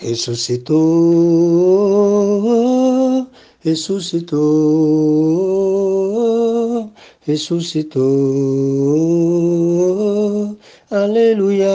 Ressuscitou, 0.00 0.78
ressuscitou, 3.62 4.40
ressuscitou, 7.26 8.00
aleluia. 10.90 11.68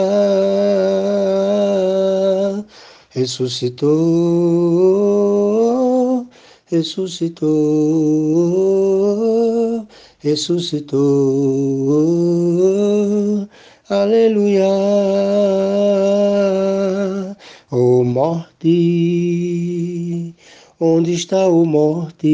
Ressuscitou, 3.10 3.94
ressuscitou, 6.66 7.46
ressuscitou, 10.18 10.98
aleluia. 13.88 14.66
Morte, 18.16 18.74
onde 20.80 21.12
está 21.12 21.46
o 21.48 21.66
morte? 21.66 22.24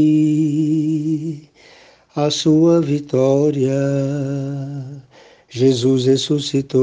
A 2.14 2.30
sua 2.30 2.80
vitória, 2.80 3.74
Jesus 5.50 6.05
ressuscitou, 6.05 6.78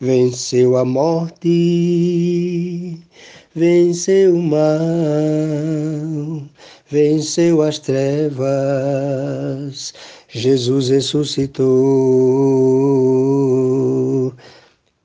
venceu 0.00 0.76
a 0.76 0.84
morte, 0.84 1.48
venceu 3.54 4.34
o 4.34 4.42
mal, 4.42 4.58
venceu 6.90 7.62
as 7.62 7.78
trevas, 7.78 8.44
Jesus 10.28 10.88
ressuscitou. 10.88 12.24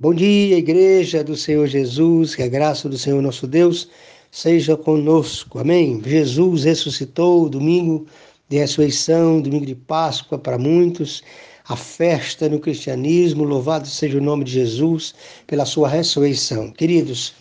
Bom 0.01 0.13
dia, 0.13 0.57
igreja 0.57 1.21
do 1.25 1.35
Senhor 1.35 1.67
Jesus, 1.67 2.33
que 2.33 2.41
a 2.41 2.47
graça 2.47 2.87
do 2.87 2.97
Senhor 2.97 3.21
nosso 3.21 3.45
Deus 3.45 3.89
seja 4.31 4.77
conosco. 4.77 5.59
Amém. 5.59 6.01
Jesus 6.01 6.63
ressuscitou, 6.63 7.49
domingo 7.49 8.05
de 8.47 8.59
ressurreição, 8.59 9.41
domingo 9.41 9.65
de 9.65 9.75
Páscoa 9.75 10.37
para 10.39 10.57
muitos, 10.57 11.21
a 11.67 11.75
festa 11.75 12.47
no 12.47 12.61
cristianismo. 12.61 13.43
Louvado 13.43 13.89
seja 13.89 14.17
o 14.17 14.21
nome 14.21 14.45
de 14.45 14.53
Jesus 14.53 15.13
pela 15.45 15.65
sua 15.65 15.89
ressurreição. 15.89 16.71
Queridos, 16.71 17.33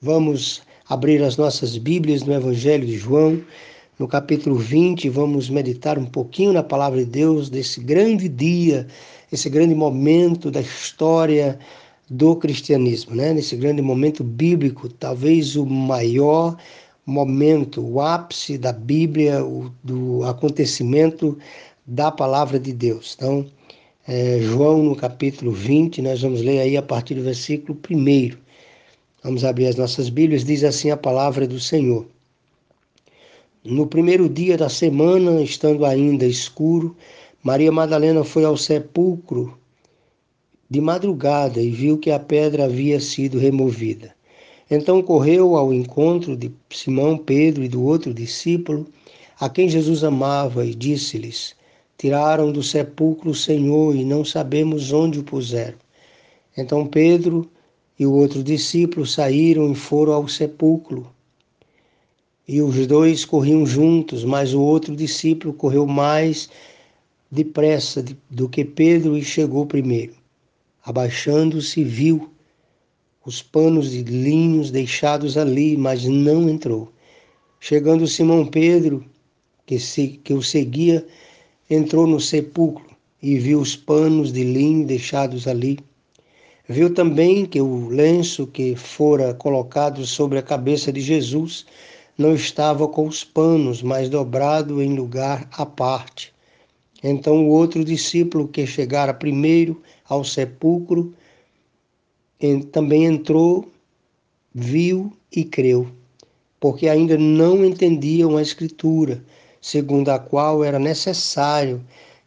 vamos 0.00 0.60
abrir 0.88 1.22
as 1.22 1.36
nossas 1.36 1.78
Bíblias 1.78 2.24
no 2.24 2.34
Evangelho 2.34 2.84
de 2.84 2.98
João, 2.98 3.40
no 3.96 4.08
capítulo 4.08 4.56
20, 4.56 5.08
vamos 5.08 5.48
meditar 5.48 5.96
um 5.96 6.06
pouquinho 6.06 6.52
na 6.52 6.64
palavra 6.64 6.98
de 6.98 7.04
Deus 7.04 7.48
desse 7.48 7.78
grande 7.78 8.28
dia, 8.28 8.88
esse 9.30 9.48
grande 9.48 9.76
momento 9.76 10.50
da 10.50 10.60
história 10.60 11.60
do 12.08 12.36
cristianismo, 12.36 13.14
né? 13.14 13.32
nesse 13.32 13.56
grande 13.56 13.80
momento 13.80 14.22
bíblico, 14.22 14.88
talvez 14.88 15.56
o 15.56 15.64
maior 15.64 16.56
momento, 17.04 17.80
o 17.80 18.00
ápice 18.00 18.56
da 18.56 18.72
Bíblia, 18.72 19.44
o, 19.44 19.72
do 19.82 20.22
acontecimento 20.24 21.38
da 21.86 22.10
palavra 22.10 22.58
de 22.58 22.72
Deus. 22.72 23.14
Então, 23.16 23.46
é, 24.06 24.40
João 24.40 24.82
no 24.82 24.96
capítulo 24.96 25.52
20, 25.52 26.02
nós 26.02 26.22
vamos 26.22 26.42
ler 26.42 26.60
aí 26.60 26.76
a 26.76 26.82
partir 26.82 27.14
do 27.14 27.22
versículo 27.22 27.78
1. 27.90 28.36
Vamos 29.22 29.44
abrir 29.44 29.66
as 29.66 29.76
nossas 29.76 30.08
Bíblias, 30.08 30.44
diz 30.44 30.64
assim 30.64 30.90
a 30.90 30.96
palavra 30.96 31.46
do 31.46 31.60
Senhor. 31.60 32.06
No 33.64 33.86
primeiro 33.86 34.28
dia 34.28 34.56
da 34.58 34.68
semana, 34.68 35.40
estando 35.40 35.84
ainda 35.84 36.26
escuro, 36.26 36.96
Maria 37.42 37.70
Madalena 37.70 38.24
foi 38.24 38.44
ao 38.44 38.56
sepulcro 38.56 39.56
de 40.72 40.80
madrugada 40.80 41.60
e 41.60 41.68
viu 41.68 41.98
que 41.98 42.10
a 42.10 42.18
pedra 42.18 42.64
havia 42.64 42.98
sido 42.98 43.38
removida. 43.38 44.14
Então 44.70 45.02
correu 45.02 45.54
ao 45.54 45.70
encontro 45.70 46.34
de 46.34 46.50
Simão, 46.70 47.18
Pedro 47.18 47.62
e 47.62 47.68
do 47.68 47.84
outro 47.84 48.14
discípulo, 48.14 48.86
a 49.38 49.50
quem 49.50 49.68
Jesus 49.68 50.02
amava, 50.02 50.64
e 50.64 50.74
disse-lhes: 50.74 51.54
Tiraram 51.98 52.50
do 52.50 52.62
sepulcro 52.62 53.32
o 53.32 53.34
Senhor 53.34 53.94
e 53.94 54.02
não 54.02 54.24
sabemos 54.24 54.92
onde 54.92 55.18
o 55.18 55.22
puseram. 55.22 55.76
Então 56.56 56.86
Pedro 56.86 57.46
e 57.98 58.06
o 58.06 58.12
outro 58.14 58.42
discípulo 58.42 59.06
saíram 59.06 59.70
e 59.70 59.74
foram 59.74 60.14
ao 60.14 60.26
sepulcro. 60.26 61.06
E 62.48 62.62
os 62.62 62.86
dois 62.86 63.26
corriam 63.26 63.66
juntos, 63.66 64.24
mas 64.24 64.54
o 64.54 64.62
outro 64.62 64.96
discípulo 64.96 65.52
correu 65.52 65.86
mais 65.86 66.48
depressa 67.30 68.02
do 68.30 68.48
que 68.48 68.64
Pedro 68.64 69.18
e 69.18 69.22
chegou 69.22 69.66
primeiro. 69.66 70.21
Abaixando-se, 70.84 71.84
viu 71.84 72.32
os 73.24 73.40
panos 73.40 73.92
de 73.92 74.02
linhos 74.02 74.70
deixados 74.70 75.36
ali, 75.38 75.76
mas 75.76 76.04
não 76.04 76.48
entrou. 76.48 76.92
Chegando 77.60 78.06
Simão 78.08 78.44
Pedro, 78.44 79.04
que, 79.64 79.78
se, 79.78 80.20
que 80.24 80.34
o 80.34 80.42
seguia, 80.42 81.06
entrou 81.70 82.06
no 82.06 82.18
sepulcro 82.18 82.84
e 83.22 83.38
viu 83.38 83.60
os 83.60 83.76
panos 83.76 84.32
de 84.32 84.42
linho 84.42 84.84
deixados 84.84 85.46
ali. 85.46 85.78
Viu 86.68 86.92
também 86.92 87.46
que 87.46 87.60
o 87.60 87.88
lenço 87.88 88.46
que 88.46 88.74
fora 88.74 89.32
colocado 89.34 90.04
sobre 90.04 90.38
a 90.38 90.42
cabeça 90.42 90.92
de 90.92 91.00
Jesus 91.00 91.64
não 92.18 92.34
estava 92.34 92.88
com 92.88 93.06
os 93.06 93.22
panos, 93.22 93.82
mas 93.82 94.08
dobrado 94.08 94.82
em 94.82 94.96
lugar 94.96 95.48
à 95.52 95.64
parte. 95.64 96.32
Então 97.02 97.46
o 97.46 97.48
outro 97.48 97.84
discípulo 97.84 98.48
que 98.48 98.66
chegara 98.66 99.14
primeiro 99.14 99.80
ao 100.08 100.24
sepulcro, 100.24 101.14
também 102.72 103.04
entrou, 103.04 103.70
viu 104.52 105.12
e 105.30 105.44
creu, 105.44 105.88
porque 106.58 106.88
ainda 106.88 107.16
não 107.16 107.64
entendiam 107.64 108.36
a 108.36 108.42
Escritura, 108.42 109.24
segundo 109.60 110.10
a 110.10 110.18
qual 110.18 110.64
era 110.64 110.78
necessário 110.78 111.84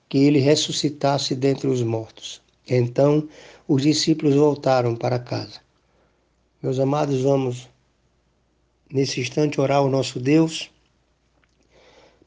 que 0.08 0.18
ele 0.18 0.40
ressuscitasse 0.40 1.36
dentre 1.36 1.68
os 1.68 1.82
mortos. 1.82 2.42
Então 2.68 3.28
os 3.68 3.82
discípulos 3.82 4.36
voltaram 4.36 4.96
para 4.96 5.20
casa. 5.20 5.60
Meus 6.62 6.80
amados, 6.80 7.22
vamos 7.22 7.68
nesse 8.90 9.20
instante 9.20 9.60
orar 9.60 9.78
ao 9.78 9.90
nosso 9.90 10.20
Deus, 10.20 10.72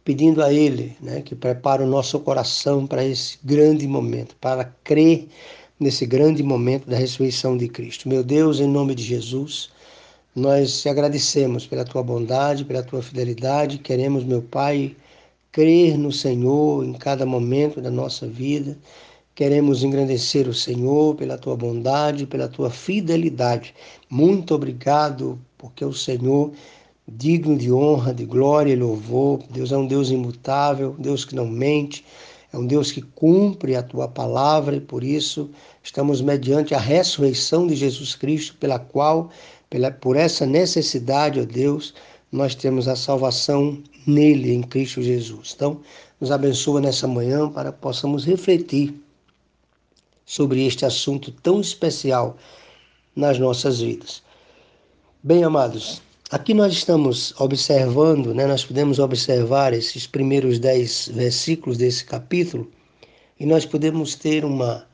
pedindo 0.09 0.43
a 0.43 0.51
Ele 0.51 0.97
né, 1.03 1.21
que 1.21 1.35
prepare 1.35 1.83
o 1.83 1.87
nosso 1.87 2.19
coração 2.21 2.87
para 2.87 3.05
esse 3.05 3.37
grande 3.45 3.87
momento, 3.87 4.35
para 4.41 4.65
crer 4.83 5.29
nesse 5.79 6.07
grande 6.07 6.43
momento 6.43 6.89
da 6.89 6.97
ressurreição 6.97 7.59
de 7.59 7.69
Cristo. 7.69 8.09
Meu 8.09 8.25
Deus, 8.25 8.59
em 8.59 8.67
nome 8.67 8.95
de 8.95 9.03
Jesus, 9.03 9.69
nós 10.35 10.81
te 10.81 10.89
agradecemos 10.89 11.67
pela 11.67 11.85
tua 11.85 12.03
bondade, 12.03 12.65
pela 12.65 12.83
tua 12.83 13.03
fidelidade. 13.03 13.77
Queremos, 13.77 14.25
meu 14.25 14.41
Pai, 14.41 14.97
crer 15.53 15.99
no 15.99 16.11
Senhor 16.11 16.83
em 16.87 16.95
cada 16.95 17.27
momento 17.27 17.79
da 17.79 17.91
nossa 17.91 18.27
vida. 18.27 18.79
Queremos 19.35 19.83
engrandecer 19.83 20.49
o 20.49 20.55
Senhor 20.55 21.17
pela 21.17 21.37
tua 21.37 21.55
bondade, 21.55 22.27
pela 22.27 22.49
tua 22.49 22.71
fidelidade. 22.71 23.75
Muito 24.09 24.55
obrigado, 24.55 25.39
porque 25.59 25.85
o 25.85 25.93
Senhor 25.93 26.51
digno 27.09 27.57
de 27.57 27.73
honra, 27.73 28.13
de 28.13 28.27
glória 28.27 28.73
e 28.73 28.77
louvor. 28.77 29.41
Deus 29.51 29.73
é 29.73 29.77
um 29.77 29.87
Deus 29.87 30.11
imutável, 30.11 30.95
Deus 30.99 31.25
que 31.25 31.35
não 31.35 31.47
mente, 31.47 32.05
é 32.53 32.59
um 32.59 32.67
Deus 32.67 32.93
que 32.93 33.01
cumpre 33.01 33.75
a 33.75 33.83
tua 33.83 34.07
palavra 34.07 34.77
e 34.77 34.81
por 34.81 35.03
isso 35.03 35.51
estamos 35.83 36.21
mediante 36.21 36.75
a 36.75 36.79
ressurreição 36.79 37.67
de 37.67 37.75
Jesus 37.75 38.15
Cristo, 38.15 38.57
pela 38.61 38.79
qual, 38.79 39.31
pela, 39.71 39.91
por 39.91 40.17
essa 40.17 40.45
necessidade, 40.45 41.41
ó 41.41 41.45
Deus, 41.45 41.95
nós 42.31 42.55
temos 42.55 42.89
a 42.89 42.97
salvação 42.97 43.83
nele, 44.07 44.53
em 44.53 44.63
Cristo 44.63 45.03
Jesus. 45.03 45.55
Então, 45.57 45.81
nos 46.21 46.31
abençoa 46.31 46.81
nessa 46.81 47.07
manhã 47.07 47.49
para 47.49 47.73
que 47.73 47.79
possamos 47.79 48.25
refletir 48.25 48.95
sobre 50.27 50.67
este 50.67 50.85
assunto 50.85 51.31
tão 51.31 51.61
especial 51.61 52.37
nas 53.17 53.39
nossas 53.39 53.81
vidas. 53.81 54.23
Bem, 55.23 55.43
amados, 55.43 56.03
Aqui 56.31 56.53
nós 56.53 56.75
estamos 56.75 57.33
observando, 57.41 58.35
né, 58.35 58.47
nós 58.47 58.63
podemos 58.63 58.99
observar 58.99 59.73
esses 59.73 60.07
primeiros 60.07 60.59
dez 60.59 61.09
versículos 61.09 61.79
desse 61.79 62.05
capítulo 62.05 62.71
e 63.41 63.47
nós 63.47 63.65
podemos 63.65 64.15
ter 64.15 64.45
uma, 64.45 64.87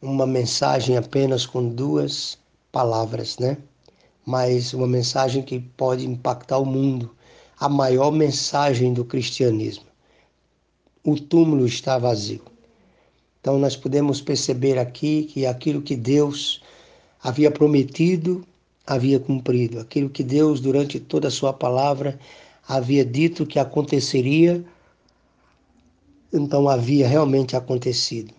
uma 0.00 0.24
mensagem 0.24 0.96
apenas 0.96 1.44
com 1.44 1.68
duas 1.68 2.38
palavras, 2.70 3.36
né? 3.40 3.56
Mas 4.24 4.72
uma 4.72 4.86
mensagem 4.86 5.42
que 5.42 5.58
pode 5.58 6.06
impactar 6.06 6.58
o 6.58 6.64
mundo, 6.64 7.16
a 7.58 7.68
maior 7.68 8.12
mensagem 8.12 8.94
do 8.94 9.04
cristianismo. 9.04 9.86
O 11.02 11.18
túmulo 11.18 11.66
está 11.66 11.98
vazio. 11.98 12.42
Então 13.40 13.58
nós 13.58 13.74
podemos 13.74 14.20
perceber 14.20 14.78
aqui 14.78 15.24
que 15.24 15.46
aquilo 15.46 15.82
que 15.82 15.96
Deus 15.96 16.62
havia 17.20 17.50
prometido 17.50 18.46
havia 18.86 19.20
cumprido, 19.20 19.78
aquilo 19.78 20.10
que 20.10 20.22
Deus, 20.22 20.60
durante 20.60 20.98
toda 20.98 21.28
a 21.28 21.30
sua 21.30 21.52
palavra, 21.52 22.18
havia 22.66 23.04
dito 23.04 23.46
que 23.46 23.58
aconteceria, 23.58 24.64
então 26.32 26.68
havia 26.68 27.06
realmente 27.06 27.56
acontecido. 27.56 28.32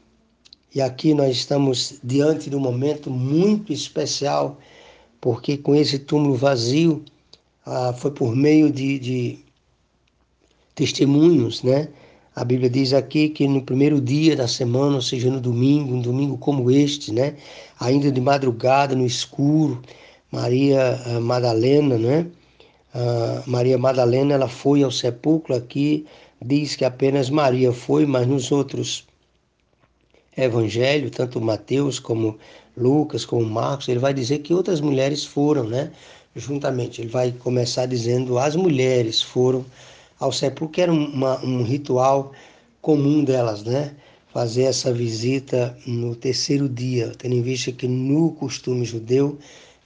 E 0.74 0.82
aqui 0.82 1.14
nós 1.14 1.36
estamos 1.36 2.00
diante 2.04 2.50
de 2.50 2.56
um 2.56 2.60
momento 2.60 3.10
muito 3.10 3.74
especial 3.74 4.58
porque 5.22 5.56
com 5.56 5.76
esse 5.76 6.00
túmulo 6.00 6.36
vazio 6.36 7.06
ah, 7.66 7.94
foi 7.94 8.12
por 8.12 8.36
meio 8.36 8.72
de, 8.72 8.98
de 8.98 9.40
testemunhos, 10.74 11.62
né? 11.62 11.90
A 12.34 12.44
Bíblia 12.46 12.70
diz 12.70 12.94
aqui 12.94 13.30
que 13.30 13.48
no 13.48 13.62
primeiro 13.62 14.00
dia 14.02 14.36
da 14.36 14.48
semana, 14.48 14.96
ou 14.96 15.02
seja, 15.02 15.30
no 15.30 15.40
domingo, 15.40 15.94
um 15.94 16.02
domingo 16.02 16.38
como 16.38 16.72
este, 16.72 17.14
né? 17.14 17.36
Ainda 17.80 18.12
de 18.12 18.22
madrugada, 18.22 18.96
no 18.96 19.06
escuro, 19.06 19.82
Maria 20.32 21.00
ah, 21.06 21.20
Madalena, 21.20 21.98
né? 21.98 22.28
Uh, 22.94 23.50
Maria 23.50 23.78
Madalena, 23.78 24.34
ela 24.34 24.48
foi 24.48 24.84
ao 24.84 24.92
sepulcro 24.92 25.56
aqui, 25.56 26.06
diz 26.42 26.76
que 26.76 26.84
apenas 26.84 27.30
Maria 27.30 27.72
foi, 27.72 28.06
mas 28.06 28.28
nos 28.28 28.52
outros 28.52 29.08
evangelhos, 30.36 31.12
tanto 31.12 31.40
Mateus 31.40 32.00
como 32.00 32.38
Lucas, 32.76 33.24
como 33.26 33.46
Marcos, 33.46 33.88
ele 33.88 34.00
vai 34.00 34.14
dizer 34.14 34.40
que 34.40 34.54
outras 34.54 34.82
mulheres 34.82 35.24
foram, 35.26 35.64
né? 35.66 35.92
Juntamente, 36.36 37.02
ele 37.02 37.10
vai 37.10 37.32
começar 37.32 37.86
dizendo 37.86 38.38
as 38.40 38.56
mulheres 38.56 39.22
foram 39.22 39.66
ao 40.20 40.32
sepulcro, 40.32 40.70
que 40.70 40.82
era 40.82 40.92
uma, 40.92 41.44
um 41.44 41.64
ritual 41.64 42.32
comum 42.82 43.24
delas, 43.24 43.64
né? 43.64 43.94
Fazer 44.34 44.64
essa 44.64 44.94
visita 44.94 45.78
no 45.86 46.16
terceiro 46.16 46.70
dia, 46.70 47.12
tendo 47.18 47.36
em 47.36 47.42
vista 47.42 47.72
que 47.72 47.88
no 47.88 48.32
costume 48.32 48.86
judeu 48.86 49.38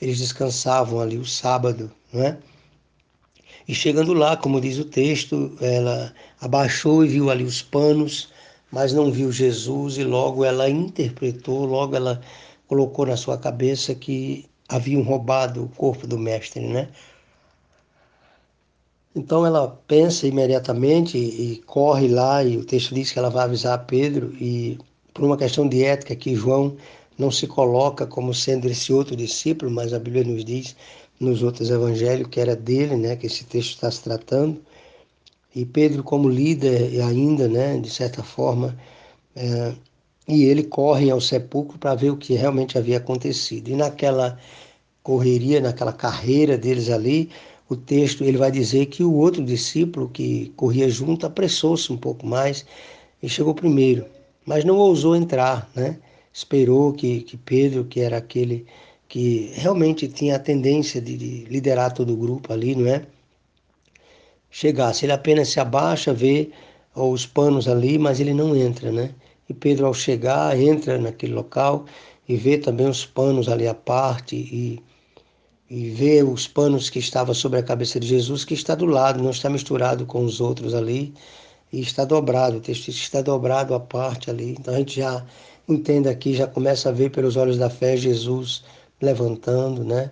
eles 0.01 0.19
descansavam 0.19 0.99
ali 0.99 1.17
o 1.17 1.25
sábado, 1.25 1.91
né? 2.11 2.37
E 3.67 3.73
chegando 3.73 4.13
lá, 4.13 4.37
como 4.37 4.61
diz 4.61 4.77
o 4.77 4.85
texto, 4.85 5.57
ela 5.59 6.13
abaixou 6.39 7.03
e 7.03 7.07
viu 7.07 7.31
ali 7.31 7.43
os 7.43 7.61
panos, 7.61 8.29
mas 8.71 8.93
não 8.93 9.11
viu 9.11 9.31
Jesus, 9.31 9.97
e 9.97 10.03
logo 10.03 10.45
ela 10.45 10.69
interpretou, 10.69 11.65
logo 11.65 11.95
ela 11.95 12.21
colocou 12.67 13.05
na 13.05 13.17
sua 13.17 13.37
cabeça 13.37 13.95
que 13.95 14.45
haviam 14.69 15.01
roubado 15.01 15.63
o 15.63 15.69
corpo 15.69 16.05
do 16.05 16.17
mestre, 16.17 16.61
né? 16.61 16.89
Então 19.15 19.45
ela 19.45 19.67
pensa 19.87 20.27
imediatamente 20.27 21.17
e 21.17 21.63
corre 21.65 22.07
lá, 22.07 22.43
e 22.43 22.57
o 22.57 22.65
texto 22.65 22.93
diz 22.93 23.11
que 23.11 23.17
ela 23.17 23.29
vai 23.29 23.45
avisar 23.45 23.85
Pedro, 23.85 24.35
e 24.39 24.77
por 25.13 25.23
uma 25.23 25.37
questão 25.37 25.67
de 25.67 25.83
ética 25.83 26.15
que 26.15 26.35
João 26.35 26.75
não 27.17 27.31
se 27.31 27.47
coloca 27.47 28.05
como 28.05 28.33
sendo 28.33 28.67
esse 28.67 28.91
outro 28.93 29.15
discípulo, 29.15 29.71
mas 29.71 29.93
a 29.93 29.99
Bíblia 29.99 30.23
nos 30.23 30.43
diz 30.43 30.75
nos 31.19 31.41
outros 31.43 31.69
evangelhos 31.69 32.27
que 32.27 32.39
era 32.39 32.55
dele, 32.55 32.95
né, 32.95 33.15
que 33.15 33.27
esse 33.27 33.45
texto 33.45 33.75
está 33.75 33.89
se 33.89 34.01
tratando. 34.01 34.61
E 35.55 35.65
Pedro 35.65 36.03
como 36.03 36.27
líder 36.27 37.01
ainda, 37.01 37.47
né, 37.47 37.79
de 37.79 37.89
certa 37.89 38.21
forma, 38.21 38.77
é, 39.35 39.73
e 40.27 40.43
ele 40.45 40.63
corre 40.63 41.09
ao 41.09 41.21
sepulcro 41.21 41.77
para 41.77 41.95
ver 41.95 42.11
o 42.11 42.17
que 42.17 42.33
realmente 42.33 42.77
havia 42.77 42.97
acontecido. 42.97 43.69
E 43.69 43.75
naquela 43.75 44.37
correria, 45.03 45.61
naquela 45.61 45.93
carreira 45.93 46.57
deles 46.57 46.89
ali, 46.89 47.29
o 47.69 47.75
texto 47.75 48.23
ele 48.23 48.37
vai 48.37 48.51
dizer 48.51 48.87
que 48.87 49.03
o 49.03 49.13
outro 49.13 49.43
discípulo 49.43 50.09
que 50.09 50.51
corria 50.55 50.89
junto 50.89 51.25
apressou-se 51.25 51.91
um 51.91 51.97
pouco 51.97 52.25
mais 52.25 52.65
e 53.21 53.29
chegou 53.29 53.53
primeiro, 53.55 54.05
mas 54.45 54.65
não 54.65 54.77
ousou 54.77 55.15
entrar, 55.15 55.69
né? 55.75 55.99
Esperou 56.35 56.91
que, 56.91 57.21
que 57.21 57.37
Pedro, 57.37 57.85
que 57.85 58.01
era 58.01 58.17
aquele 58.17 58.65
que 59.07 59.51
realmente 59.53 60.07
tinha 60.09 60.35
a 60.35 60.39
tendência 60.39 60.99
de, 60.99 61.15
de 61.15 61.45
liderar 61.45 61.93
todo 61.93 62.13
o 62.13 62.17
grupo 62.17 62.51
ali, 62.51 62.75
não 62.75 62.87
é? 62.87 63.05
Chegasse, 64.51 65.05
ele 65.05 65.13
apenas 65.13 65.47
se 65.49 65.61
abaixa, 65.61 66.13
vê 66.13 66.51
os 66.93 67.25
panos 67.25 67.69
ali, 67.69 67.97
mas 67.97 68.19
ele 68.19 68.33
não 68.33 68.53
entra, 68.55 68.91
né? 68.91 69.15
E 69.47 69.53
Pedro, 69.53 69.85
ao 69.85 69.93
chegar, 69.93 70.59
entra 70.59 70.97
naquele 70.97 71.33
local 71.33 71.85
e 72.27 72.35
vê 72.35 72.57
também 72.57 72.87
os 72.87 73.05
panos 73.05 73.47
ali 73.47 73.67
à 73.67 73.73
parte 73.73 74.35
e 74.35 74.83
e 75.69 75.89
vê 75.89 76.21
os 76.21 76.47
panos 76.47 76.89
que 76.91 76.99
estavam 76.99 77.33
sobre 77.33 77.59
a 77.59 77.63
cabeça 77.63 77.99
de 77.99 78.07
Jesus, 78.07 78.45
que 78.45 78.53
está 78.53 78.75
do 78.75 78.85
lado, 78.85 79.23
não 79.23 79.31
está 79.31 79.49
misturado 79.49 80.05
com 80.05 80.23
os 80.23 80.39
outros 80.39 80.75
ali, 80.75 81.13
e 81.73 81.81
está 81.81 82.05
dobrado, 82.05 82.57
o 82.57 82.61
texto 82.61 82.89
está 82.89 83.21
dobrado 83.21 83.73
à 83.73 83.79
parte 83.79 84.29
ali. 84.29 84.51
Então 84.59 84.73
a 84.73 84.77
gente 84.77 84.97
já 84.97 85.25
entende 85.67 86.09
aqui, 86.09 86.33
já 86.33 86.47
começa 86.47 86.89
a 86.89 86.91
ver 86.91 87.11
pelos 87.11 87.35
olhos 87.35 87.57
da 87.57 87.69
fé 87.69 87.97
Jesus 87.97 88.63
levantando, 89.01 89.83
né? 89.83 90.11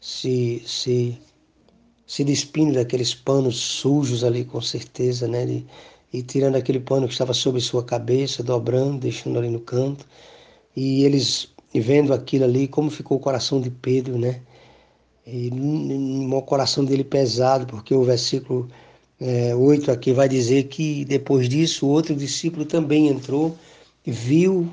Se, 0.00 0.62
se, 0.66 1.18
se 2.06 2.24
despindo 2.24 2.74
daqueles 2.74 3.14
panos 3.14 3.56
sujos 3.56 4.24
ali, 4.24 4.44
com 4.44 4.60
certeza, 4.60 5.28
né? 5.28 5.44
E, 5.46 5.66
e 6.12 6.22
tirando 6.22 6.56
aquele 6.56 6.80
pano 6.80 7.06
que 7.06 7.12
estava 7.12 7.34
sobre 7.34 7.60
sua 7.60 7.82
cabeça, 7.84 8.42
dobrando, 8.42 9.00
deixando 9.00 9.38
ali 9.38 9.50
no 9.50 9.60
canto. 9.60 10.06
E 10.76 11.04
eles 11.04 11.48
vendo 11.74 12.12
aquilo 12.14 12.44
ali, 12.44 12.68
como 12.68 12.90
ficou 12.90 13.16
o 13.18 13.20
coração 13.20 13.60
de 13.60 13.70
Pedro, 13.70 14.18
né? 14.18 14.40
e 15.26 15.50
no 15.50 16.42
coração 16.42 16.84
dele 16.84 17.04
pesado, 17.04 17.66
porque 17.66 17.94
o 17.94 18.04
versículo 18.04 18.68
é, 19.20 19.54
8 19.54 19.90
aqui 19.90 20.12
vai 20.12 20.28
dizer 20.28 20.64
que 20.64 21.04
depois 21.04 21.48
disso 21.48 21.86
outro 21.86 22.14
discípulo 22.14 22.64
também 22.64 23.08
entrou, 23.08 23.56
viu, 24.04 24.68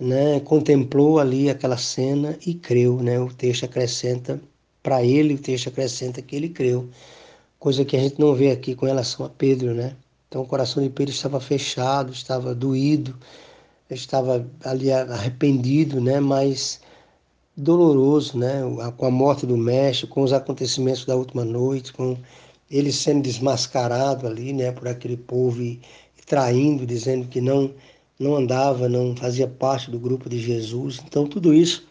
né, 0.00 0.40
contemplou 0.40 1.18
ali 1.18 1.50
aquela 1.50 1.76
cena 1.76 2.38
e 2.46 2.54
creu. 2.54 3.02
Né? 3.02 3.20
O 3.20 3.32
texto 3.32 3.64
acrescenta, 3.64 4.40
para 4.82 5.04
ele, 5.04 5.34
o 5.34 5.38
texto 5.38 5.68
acrescenta 5.68 6.22
que 6.22 6.34
ele 6.34 6.48
creu, 6.48 6.88
coisa 7.58 7.84
que 7.84 7.96
a 7.96 8.00
gente 8.00 8.18
não 8.18 8.34
vê 8.34 8.50
aqui 8.50 8.74
com 8.74 8.86
relação 8.86 9.26
a 9.26 9.28
Pedro. 9.28 9.74
Né? 9.74 9.94
Então 10.28 10.42
o 10.42 10.46
coração 10.46 10.82
de 10.82 10.88
Pedro 10.88 11.12
estava 11.12 11.40
fechado, 11.40 12.12
estava 12.12 12.54
doído, 12.54 13.16
estava 13.90 14.46
ali 14.64 14.90
arrependido, 14.90 16.00
né? 16.00 16.20
mas 16.20 16.80
doloroso, 17.60 18.38
né? 18.38 18.62
Com 18.96 19.06
a 19.06 19.10
morte 19.10 19.46
do 19.46 19.56
mestre, 19.56 20.06
com 20.06 20.22
os 20.22 20.32
acontecimentos 20.32 21.04
da 21.04 21.16
última 21.16 21.44
noite, 21.44 21.92
com 21.92 22.16
ele 22.70 22.92
sendo 22.92 23.22
desmascarado 23.22 24.26
ali, 24.26 24.52
né? 24.52 24.72
Por 24.72 24.88
aquele 24.88 25.16
povo 25.16 25.62
e, 25.62 25.80
traindo, 26.26 26.86
dizendo 26.86 27.26
que 27.28 27.40
não 27.40 27.72
não 28.20 28.36
andava, 28.36 28.88
não 28.88 29.16
fazia 29.16 29.48
parte 29.48 29.90
do 29.90 29.98
grupo 29.98 30.28
de 30.28 30.38
Jesus. 30.38 31.00
Então 31.04 31.26
tudo 31.26 31.52
isso 31.52 31.88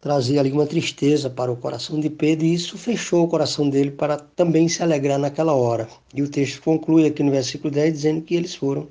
trazia 0.00 0.40
ali 0.40 0.50
uma 0.50 0.66
tristeza 0.66 1.28
para 1.28 1.52
o 1.52 1.56
coração 1.56 2.00
de 2.00 2.08
Pedro 2.08 2.46
e 2.46 2.54
isso 2.54 2.78
fechou 2.78 3.24
o 3.24 3.28
coração 3.28 3.68
dele 3.68 3.90
para 3.90 4.16
também 4.16 4.68
se 4.68 4.82
alegrar 4.82 5.18
naquela 5.18 5.52
hora. 5.52 5.86
E 6.14 6.22
o 6.22 6.28
texto 6.28 6.62
conclui 6.62 7.06
aqui 7.06 7.22
no 7.22 7.30
versículo 7.30 7.70
10 7.70 7.92
dizendo 7.92 8.22
que 8.22 8.34
eles 8.34 8.54
foram 8.54 8.88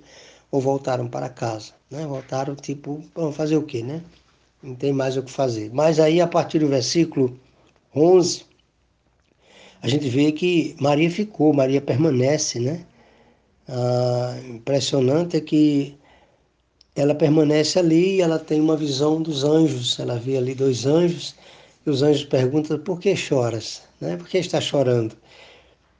ou 0.51 0.61
voltaram 0.61 1.07
para 1.07 1.29
casa, 1.29 1.71
né? 1.89 2.05
Voltaram 2.05 2.55
tipo, 2.55 3.01
vamos 3.15 3.35
fazer 3.35 3.57
o 3.57 3.63
quê, 3.63 3.81
né? 3.81 4.03
não 4.61 4.75
tem 4.75 4.93
mais 4.93 5.17
o 5.17 5.23
que 5.23 5.31
fazer. 5.31 5.71
Mas 5.73 5.99
aí, 5.99 6.21
a 6.21 6.27
partir 6.27 6.59
do 6.59 6.67
versículo 6.67 7.37
11, 7.95 8.45
a 9.81 9.87
gente 9.87 10.07
vê 10.07 10.31
que 10.31 10.75
Maria 10.79 11.09
ficou, 11.09 11.53
Maria 11.53 11.81
permanece, 11.81 12.59
né? 12.59 12.85
Ah, 13.71 14.37
impressionante 14.49 15.37
é 15.37 15.41
que 15.41 15.95
ela 16.95 17.15
permanece 17.15 17.79
ali 17.79 18.17
e 18.17 18.21
ela 18.21 18.37
tem 18.37 18.59
uma 18.59 18.75
visão 18.75 19.21
dos 19.21 19.43
anjos. 19.43 19.99
Ela 19.99 20.17
vê 20.17 20.37
ali 20.37 20.53
dois 20.53 20.85
anjos 20.85 21.35
e 21.85 21.89
os 21.89 22.03
anjos 22.03 22.25
perguntam: 22.25 22.77
por 22.79 22.99
que 22.99 23.15
choras? 23.15 23.83
Né? 24.01 24.17
Por 24.17 24.27
que 24.27 24.37
está 24.37 24.59
chorando? 24.61 25.15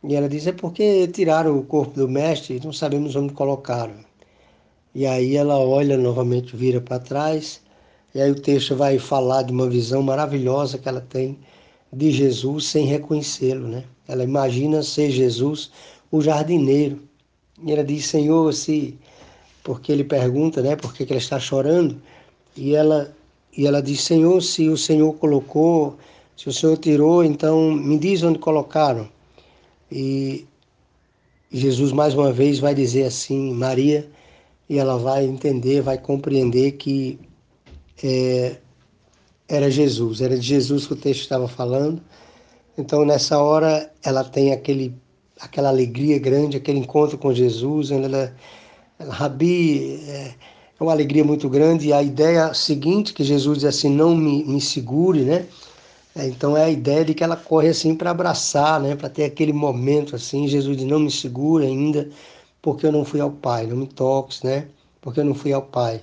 E 0.04 0.16
ela 0.16 0.28
diz: 0.30 0.48
é 0.48 0.52
porque 0.52 1.08
tiraram 1.08 1.58
o 1.58 1.64
corpo 1.64 1.96
do 1.96 2.10
mestre 2.10 2.58
e 2.58 2.66
não 2.66 2.74
sabemos 2.74 3.16
onde 3.16 3.34
colocaram. 3.34 3.96
E 4.94 5.06
aí 5.06 5.38
ela 5.38 5.58
olha 5.58 5.98
novamente, 5.98 6.56
vira 6.56 6.82
para 6.82 7.00
trás 7.00 7.62
e 8.14 8.22
aí 8.22 8.30
o 8.30 8.36
texto 8.36 8.76
vai 8.76 9.00
falar 9.00 9.44
de 9.44 9.54
uma 9.54 9.70
visão 9.70 10.04
maravilhosa 10.04 10.78
que 10.78 10.90
ela 10.90 11.00
tem 11.00 11.40
de 11.94 12.12
Jesus 12.12 12.66
sem 12.66 12.86
reconhecê-lo, 12.86 13.68
né? 13.68 13.86
Ela 14.08 14.24
imagina 14.24 14.84
ser 14.84 15.12
Jesus 15.12 15.72
o 16.12 16.22
jardineiro. 16.22 17.00
E 17.64 17.72
ela 17.72 17.84
diz, 17.84 18.06
Senhor, 18.06 18.54
se... 18.54 18.98
Porque 19.64 19.92
ele 19.92 20.04
pergunta, 20.04 20.62
né? 20.62 20.76
Por 20.76 20.94
que 20.94 21.04
ela 21.04 21.18
está 21.18 21.40
chorando? 21.40 22.02
E 22.56 22.76
ela, 22.76 23.16
e 23.56 23.68
ela 23.68 23.82
diz, 23.82 24.02
Senhor, 24.02 24.42
se 24.42 24.68
o 24.70 24.78
Senhor 24.78 25.14
colocou, 25.14 25.98
se 26.36 26.50
o 26.50 26.54
Senhor 26.54 26.78
tirou, 26.78 27.24
então 27.24 27.72
me 27.72 27.98
diz 28.00 28.24
onde 28.24 28.40
colocaram. 28.40 29.08
E 29.92 30.48
Jesus 31.52 31.92
mais 31.92 32.16
uma 32.16 32.32
vez 32.32 32.60
vai 32.60 32.74
dizer 32.74 33.04
assim, 33.04 33.54
Maria, 33.54 34.10
e 34.68 34.80
ela 34.80 34.98
vai 34.98 35.26
entender, 35.26 35.82
vai 35.82 35.98
compreender 35.98 36.72
que 36.74 37.20
é, 38.02 38.56
era 39.48 39.70
Jesus, 39.70 40.22
era 40.22 40.38
de 40.38 40.48
Jesus 40.48 40.88
que 40.88 40.94
o 40.94 40.96
texto 40.96 41.22
estava 41.22 41.48
falando. 41.48 42.02
Então, 42.78 43.04
nessa 43.06 43.38
hora, 43.38 43.92
ela 44.02 44.24
tem 44.24 44.54
aquele, 44.54 44.96
aquela 45.42 45.70
alegria 45.70 46.20
grande, 46.20 46.58
aquele 46.58 46.80
encontro 46.80 47.18
com 47.18 47.34
Jesus. 47.34 47.92
Ela, 47.92 48.34
ela 49.00 49.14
Rabi, 49.14 50.02
é, 50.08 50.34
é 50.80 50.84
uma 50.84 50.92
alegria 50.92 51.24
muito 51.24 51.50
grande. 51.50 51.88
E 51.88 51.94
a 51.94 52.02
ideia 52.02 52.54
seguinte, 52.54 53.14
que 53.14 53.24
Jesus 53.24 53.60
diz 53.60 53.66
assim: 53.68 53.90
não 53.90 54.16
me, 54.16 54.44
me 54.46 54.62
segure, 54.62 55.22
né? 55.22 55.46
É, 56.16 56.28
então 56.28 56.58
é 56.58 56.64
a 56.66 56.70
ideia 56.70 57.06
de 57.06 57.14
que 57.14 57.24
ela 57.24 57.36
corre 57.36 57.70
assim 57.70 57.96
para 57.96 58.12
abraçar, 58.12 58.80
né? 58.80 58.96
Para 58.96 59.10
ter 59.10 59.24
aquele 59.24 59.54
momento 59.54 60.16
assim. 60.16 60.48
Jesus 60.48 60.78
diz: 60.78 60.86
não 60.86 61.00
me 61.00 61.12
segure 61.12 61.66
ainda, 61.66 62.10
porque 62.62 62.86
eu 62.86 62.92
não 62.92 63.04
fui 63.04 63.20
ao 63.20 63.32
Pai. 63.32 63.66
Não 63.68 63.78
me 63.78 63.88
toques, 63.88 64.44
né? 64.44 64.68
Porque 65.02 65.20
eu 65.20 65.26
não 65.26 65.34
fui 65.34 65.54
ao 65.54 65.62
Pai. 65.64 66.02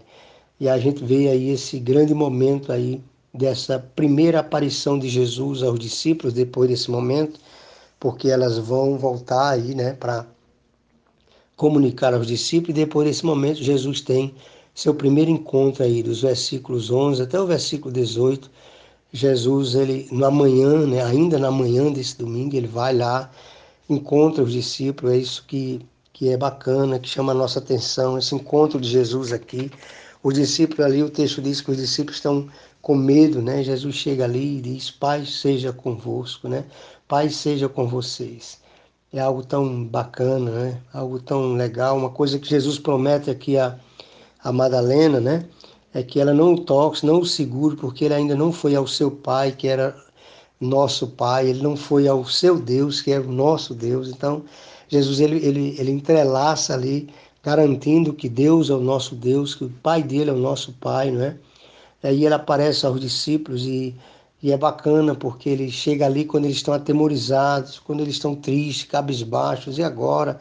E 0.61 0.68
a 0.68 0.76
gente 0.78 1.04
vê 1.04 1.28
aí 1.28 1.50
esse 1.50 1.78
grande 1.78 2.12
momento 2.12 2.73
aí 2.73 3.00
dessa 3.33 3.78
primeira 3.78 4.40
aparição 4.40 4.99
de 4.99 5.09
Jesus 5.09 5.62
aos 5.62 5.78
discípulos 5.78 6.35
depois 6.35 6.68
desse 6.68 6.90
momento, 6.90 7.38
porque 8.00 8.28
elas 8.28 8.59
vão 8.59 8.99
voltar 8.99 9.50
aí, 9.50 9.75
né, 9.75 9.93
para 9.95 10.26
comunicar 11.57 12.14
aos 12.14 12.26
discípulos 12.26 12.71
e 12.71 12.85
depois 12.85 13.07
desse 13.09 13.26
momento 13.26 13.62
Jesus 13.62 14.00
tem 14.00 14.35
seu 14.75 14.95
primeiro 14.95 15.31
encontro 15.31 15.83
aí 15.83 16.02
dos 16.02 16.23
versículos 16.23 16.90
11 16.90 17.23
até 17.23 17.40
o 17.40 17.47
versículo 17.47 17.93
18. 17.93 18.50
Jesus 19.12 19.75
ele 19.75 20.09
na 20.12 20.31
manhã, 20.31 20.87
né, 20.87 21.02
ainda 21.02 21.38
na 21.38 21.50
manhã 21.50 21.90
desse 21.90 22.17
domingo, 22.19 22.55
ele 22.55 22.69
vai 22.69 22.95
lá, 22.95 23.31
encontra 23.88 24.45
os 24.45 24.52
discípulos, 24.52 25.12
é 25.12 25.17
isso 25.17 25.45
que 25.47 25.81
que 26.19 26.31
é 26.31 26.37
bacana, 26.37 26.99
que 26.99 27.09
chama 27.09 27.31
a 27.31 27.35
nossa 27.35 27.61
atenção, 27.61 28.19
esse 28.19 28.35
encontro 28.35 28.81
de 28.81 28.88
Jesus 28.88 29.33
aqui. 29.33 29.71
Os 30.21 30.35
discípulos 30.35 30.85
ali, 30.85 31.00
o 31.00 31.09
texto 31.09 31.40
diz 31.40 31.61
que 31.61 31.71
os 31.71 31.76
discípulos 31.76 32.17
estão 32.17 32.49
com 32.83 32.97
medo, 32.97 33.40
né? 33.40 33.62
Jesus 33.62 33.95
chega 33.95 34.25
ali 34.25 34.59
e 34.59 34.61
diz: 34.61 34.90
Pai 34.90 35.25
seja 35.25 35.73
convosco, 35.73 36.49
né? 36.49 36.64
Pai 37.09 37.31
seja 37.31 37.71
com 37.71 37.88
vocês. 37.88 38.61
É 39.11 39.19
algo 39.19 39.43
tão 39.43 39.83
bacana, 39.83 40.50
né? 40.50 40.83
Algo 40.93 41.19
tão 41.19 41.55
legal, 41.55 41.97
uma 41.97 42.11
coisa 42.11 42.38
que 42.38 42.47
Jesus 42.47 42.79
promete 42.79 43.31
aqui 43.31 43.57
a, 43.57 43.79
a 44.45 44.53
Madalena, 44.53 45.19
né? 45.19 45.47
É 45.95 46.03
que 46.03 46.21
ela 46.21 46.35
não 46.35 46.53
o 46.53 46.61
toque, 46.61 47.07
não 47.07 47.21
o 47.21 47.27
segure, 47.27 47.77
porque 47.77 48.05
ele 48.05 48.12
ainda 48.12 48.37
não 48.37 48.53
foi 48.53 48.77
ao 48.77 48.87
seu 48.87 49.11
pai, 49.11 49.53
que 49.53 49.67
era 49.67 49.97
nosso 50.61 51.07
pai, 51.07 51.49
ele 51.49 51.62
não 51.62 51.77
foi 51.77 52.07
ao 52.07 52.27
seu 52.27 52.61
Deus, 52.61 53.00
que 53.00 53.11
é 53.11 53.19
o 53.19 53.33
nosso 53.33 53.75
Deus. 53.75 54.09
Então, 54.11 54.45
Jesus 54.87 55.19
ele, 55.19 55.37
ele, 55.38 55.77
ele 55.79 55.91
entrelaça 55.91 56.75
ali, 56.75 57.09
garantindo 57.43 58.12
que 58.12 58.29
Deus 58.29 58.69
é 58.69 58.75
o 58.75 58.81
nosso 58.81 59.15
Deus, 59.15 59.55
que 59.55 59.65
o 59.65 59.71
Pai 59.83 60.03
dele 60.03 60.29
é 60.29 60.35
o 60.35 60.38
nosso 60.38 60.75
Pai, 60.75 61.11
não 61.11 61.23
é? 61.23 61.37
Aí 62.03 62.25
ele 62.27 62.35
aparece 62.35 62.85
aos 62.85 63.00
discípulos 63.00 63.65
e, 63.67 63.95
e 64.42 64.52
é 64.52 64.57
bacana 64.57 65.14
porque 65.14 65.49
ele 65.49 65.71
chega 65.71 66.07
ali 66.07 66.25
quando 66.25 66.45
eles 66.45 66.59
estão 66.59 66.75
atemorizados, 66.75 67.78
quando 67.78 68.00
eles 68.00 68.14
estão 68.14 68.35
tristes, 68.35 68.85
cabisbaixos, 68.85 69.78
e 69.78 69.83
agora 69.83 70.38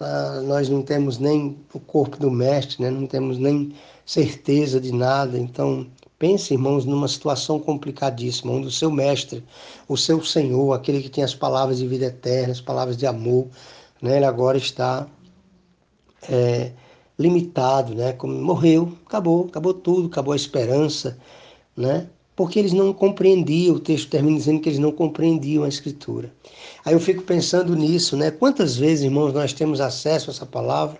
ah, 0.00 0.40
nós 0.44 0.68
não 0.68 0.82
temos 0.82 1.18
nem 1.18 1.58
o 1.72 1.80
corpo 1.80 2.16
do 2.18 2.30
mestre, 2.30 2.82
né? 2.82 2.90
não 2.90 3.06
temos 3.06 3.38
nem 3.38 3.74
certeza 4.04 4.80
de 4.80 4.92
nada, 4.92 5.38
então 5.38 5.86
Pense, 6.22 6.54
irmãos, 6.54 6.84
numa 6.84 7.08
situação 7.08 7.58
complicadíssima, 7.58 8.52
onde 8.52 8.68
o 8.68 8.70
seu 8.70 8.92
mestre, 8.92 9.44
o 9.88 9.96
seu 9.96 10.24
Senhor, 10.24 10.72
aquele 10.72 11.02
que 11.02 11.08
tem 11.08 11.24
as 11.24 11.34
palavras 11.34 11.78
de 11.78 11.88
vida 11.88 12.04
eterna, 12.04 12.52
as 12.52 12.60
palavras 12.60 12.96
de 12.96 13.04
amor, 13.08 13.48
né? 14.00 14.18
Ele 14.18 14.24
agora 14.24 14.56
está 14.56 15.08
é, 16.30 16.70
limitado, 17.18 17.92
né? 17.96 18.12
Como 18.12 18.40
morreu, 18.40 18.96
acabou, 19.04 19.46
acabou 19.46 19.74
tudo, 19.74 20.06
acabou 20.06 20.32
a 20.32 20.36
esperança, 20.36 21.18
né? 21.76 22.06
Porque 22.34 22.58
eles 22.58 22.72
não 22.72 22.92
compreendiam, 22.92 23.76
o 23.76 23.80
texto 23.80 24.08
termina 24.08 24.38
dizendo 24.38 24.60
que 24.60 24.68
eles 24.68 24.78
não 24.78 24.90
compreendiam 24.90 25.64
a 25.64 25.68
Escritura. 25.68 26.32
Aí 26.84 26.94
eu 26.94 27.00
fico 27.00 27.22
pensando 27.22 27.76
nisso, 27.76 28.16
né? 28.16 28.30
Quantas 28.30 28.76
vezes, 28.76 29.04
irmãos, 29.04 29.32
nós 29.32 29.52
temos 29.52 29.80
acesso 29.80 30.30
a 30.30 30.32
essa 30.32 30.46
palavra, 30.46 30.98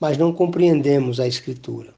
mas 0.00 0.16
não 0.16 0.32
compreendemos 0.32 1.20
a 1.20 1.28
Escritura? 1.28 1.94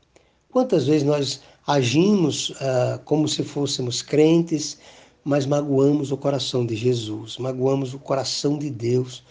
Quantas 0.51 0.87
vezes 0.87 1.05
nós 1.05 1.41
agimos 1.67 2.51
uh, 2.51 2.99
como 3.05 3.29
se 3.29 3.43
fôssemos 3.43 4.03
crentes, 4.03 4.79
mas 5.25 5.47
magoamos 5.47 6.11
o 6.11 6.17
coração 6.17 6.67
de 6.67 6.75
Jesus, 6.75 7.39
magoamos 7.39 7.95
o 7.95 7.99
coração 7.99 8.59
de 8.59 8.69
Deus, 8.69 9.23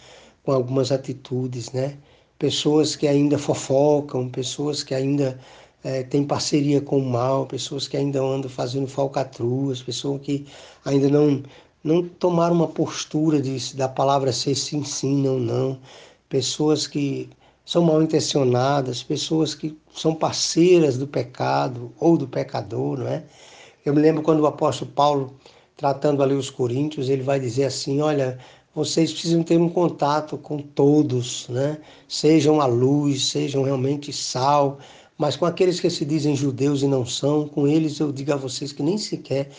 com 0.42 0.52
algumas 0.52 0.90
atitudes, 0.90 1.70
né? 1.72 1.96
Pessoas 2.38 2.96
que 2.96 3.06
ainda 3.06 3.38
fofocam, 3.38 4.28
pessoas 4.28 4.82
que 4.82 4.94
ainda 4.94 5.38
é, 5.84 6.02
têm 6.02 6.24
parceria 6.24 6.80
com 6.80 6.98
o 6.98 7.04
mal, 7.04 7.46
pessoas 7.46 7.88
que 7.88 7.96
ainda 7.96 8.20
andam 8.20 8.50
fazendo 8.50 8.86
falcatruas, 8.86 9.82
pessoas 9.82 10.20
que 10.22 10.46
ainda 10.84 11.08
não, 11.08 11.42
não 11.82 12.02
tomaram 12.06 12.54
uma 12.54 12.68
postura 12.68 13.40
de, 13.40 13.74
da 13.76 13.88
palavra 13.88 14.32
ser 14.32 14.54
sim, 14.54 14.84
sim, 14.84 15.22
não, 15.22 15.38
não. 15.38 15.78
Pessoas 16.28 16.86
que 16.86 17.28
são 17.64 17.82
mal 17.82 18.02
intencionadas, 18.02 19.02
pessoas 19.02 19.54
que 19.54 19.76
são 19.94 20.14
parceiras 20.14 20.96
do 20.96 21.06
pecado 21.06 21.92
ou 21.98 22.16
do 22.16 22.26
pecador, 22.28 22.98
não 22.98 23.08
é? 23.08 23.24
Eu 23.84 23.94
me 23.94 24.00
lembro 24.00 24.22
quando 24.22 24.40
o 24.40 24.46
apóstolo 24.46 24.90
Paulo, 24.92 25.34
tratando 25.76 26.22
ali 26.22 26.34
os 26.34 26.50
coríntios, 26.50 27.08
ele 27.08 27.22
vai 27.22 27.40
dizer 27.40 27.64
assim: 27.64 28.00
olha, 28.00 28.38
vocês 28.74 29.12
precisam 29.12 29.42
ter 29.42 29.58
um 29.58 29.68
contato 29.68 30.38
com 30.38 30.58
todos, 30.58 31.48
né? 31.48 31.78
Sejam 32.08 32.60
a 32.60 32.66
luz, 32.66 33.28
sejam 33.28 33.62
realmente 33.62 34.12
sal, 34.12 34.78
mas 35.22 35.36
com 35.36 35.46
aqueles 35.46 35.78
que 35.78 35.88
se 35.88 36.04
dizem 36.04 36.34
judeus 36.34 36.82
e 36.82 36.88
não 36.88 37.06
são, 37.06 37.46
com 37.46 37.68
eles 37.68 38.00
eu 38.00 38.10
digo 38.10 38.32
a 38.32 38.36
vocês 38.36 38.72
que 38.72 38.82
nem 38.82 38.98
sequer 38.98 39.50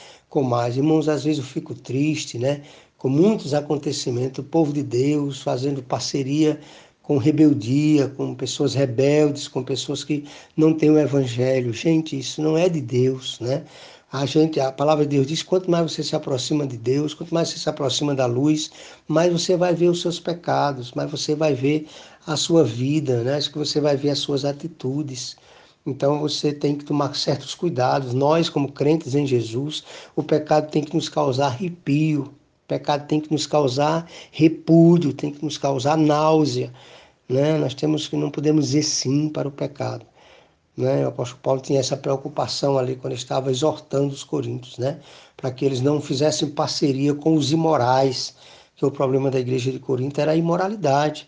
mais. 0.41 0.75
Irmãos, 0.75 1.07
às 1.07 1.23
vezes 1.23 1.37
eu 1.39 1.45
fico 1.45 1.73
triste, 1.73 2.37
né? 2.37 2.63
Com 2.97 3.07
muitos 3.07 3.53
acontecimentos, 3.53 4.43
o 4.43 4.47
povo 4.47 4.73
de 4.73 4.83
Deus 4.83 5.41
fazendo 5.41 5.81
parceria 5.81 6.59
com 7.01 7.17
rebeldia, 7.17 8.09
com 8.09 8.35
pessoas 8.35 8.73
rebeldes, 8.73 9.47
com 9.47 9.63
pessoas 9.63 10.03
que 10.03 10.25
não 10.57 10.73
têm 10.73 10.89
o 10.89 10.99
evangelho. 10.99 11.71
Gente, 11.71 12.19
isso 12.19 12.41
não 12.41 12.57
é 12.57 12.67
de 12.67 12.81
Deus, 12.81 13.39
né? 13.39 13.63
A 14.11 14.25
gente, 14.25 14.59
a 14.59 14.69
palavra 14.69 15.05
de 15.05 15.15
Deus 15.15 15.27
diz: 15.27 15.43
quanto 15.43 15.71
mais 15.71 15.93
você 15.93 16.03
se 16.03 16.13
aproxima 16.13 16.67
de 16.67 16.75
Deus, 16.75 17.13
quanto 17.13 17.33
mais 17.33 17.47
você 17.47 17.59
se 17.59 17.69
aproxima 17.69 18.13
da 18.13 18.25
luz, 18.25 18.69
mais 19.07 19.31
você 19.31 19.55
vai 19.55 19.73
ver 19.73 19.87
os 19.87 20.01
seus 20.01 20.19
pecados, 20.19 20.91
mais 20.91 21.09
você 21.09 21.33
vai 21.33 21.53
ver 21.53 21.87
a 22.27 22.35
sua 22.35 22.65
vida, 22.65 23.23
né? 23.23 23.39
que 23.41 23.57
você 23.57 23.79
vai 23.79 23.95
ver 23.95 24.09
as 24.09 24.19
suas 24.19 24.43
atitudes. 24.43 25.37
Então 25.85 26.19
você 26.19 26.53
tem 26.53 26.75
que 26.75 26.85
tomar 26.85 27.13
certos 27.15 27.53
cuidados. 27.53 28.13
Nós, 28.13 28.49
como 28.49 28.71
crentes 28.71 29.15
em 29.15 29.27
Jesus, 29.27 29.83
o 30.15 30.23
pecado 30.23 30.69
tem 30.69 30.83
que 30.83 30.95
nos 30.95 31.09
causar 31.09 31.47
arrepio, 31.47 32.33
o 32.63 32.67
pecado 32.67 33.05
tem 33.07 33.19
que 33.19 33.31
nos 33.31 33.45
causar 33.45 34.07
repúdio, 34.31 35.13
tem 35.13 35.31
que 35.31 35.43
nos 35.43 35.57
causar 35.57 35.97
náusea. 35.97 36.73
Né? 37.27 37.57
Nós 37.57 37.73
temos 37.73 38.07
que 38.07 38.15
não 38.15 38.31
podemos 38.31 38.67
dizer 38.67 38.83
sim 38.83 39.27
para 39.27 39.47
o 39.47 39.51
pecado. 39.51 40.05
Né? 40.75 41.05
O 41.05 41.09
apóstolo 41.09 41.41
Paulo 41.43 41.61
tinha 41.61 41.79
essa 41.79 41.97
preocupação 41.97 42.77
ali 42.77 42.95
quando 42.95 43.13
estava 43.13 43.51
exortando 43.51 44.13
os 44.13 44.23
coríntios, 44.23 44.77
né? 44.77 44.99
para 45.35 45.51
que 45.51 45.65
eles 45.65 45.81
não 45.81 45.99
fizessem 45.99 46.49
parceria 46.49 47.13
com 47.13 47.35
os 47.35 47.51
imorais, 47.51 48.35
que 48.75 48.85
o 48.85 48.91
problema 48.91 49.29
da 49.29 49.39
igreja 49.39 49.71
de 49.71 49.79
Corinto 49.79 50.19
era 50.19 50.31
a 50.31 50.35
imoralidade. 50.35 51.27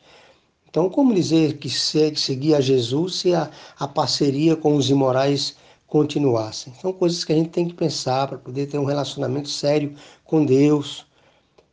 Então, 0.75 0.89
como 0.89 1.13
dizer 1.13 1.53
que 1.53 1.69
seguir 1.69 2.53
a 2.53 2.59
Jesus 2.59 3.15
se 3.15 3.33
a, 3.33 3.49
a 3.79 3.87
parceria 3.87 4.57
com 4.57 4.75
os 4.75 4.89
imorais 4.89 5.55
continuasse? 5.87 6.69
São 6.81 6.91
coisas 6.91 7.23
que 7.23 7.31
a 7.31 7.35
gente 7.37 7.51
tem 7.51 7.65
que 7.65 7.73
pensar 7.73 8.27
para 8.27 8.37
poder 8.37 8.65
ter 8.67 8.77
um 8.77 8.83
relacionamento 8.83 9.47
sério 9.47 9.95
com 10.25 10.43
Deus, 10.43 11.05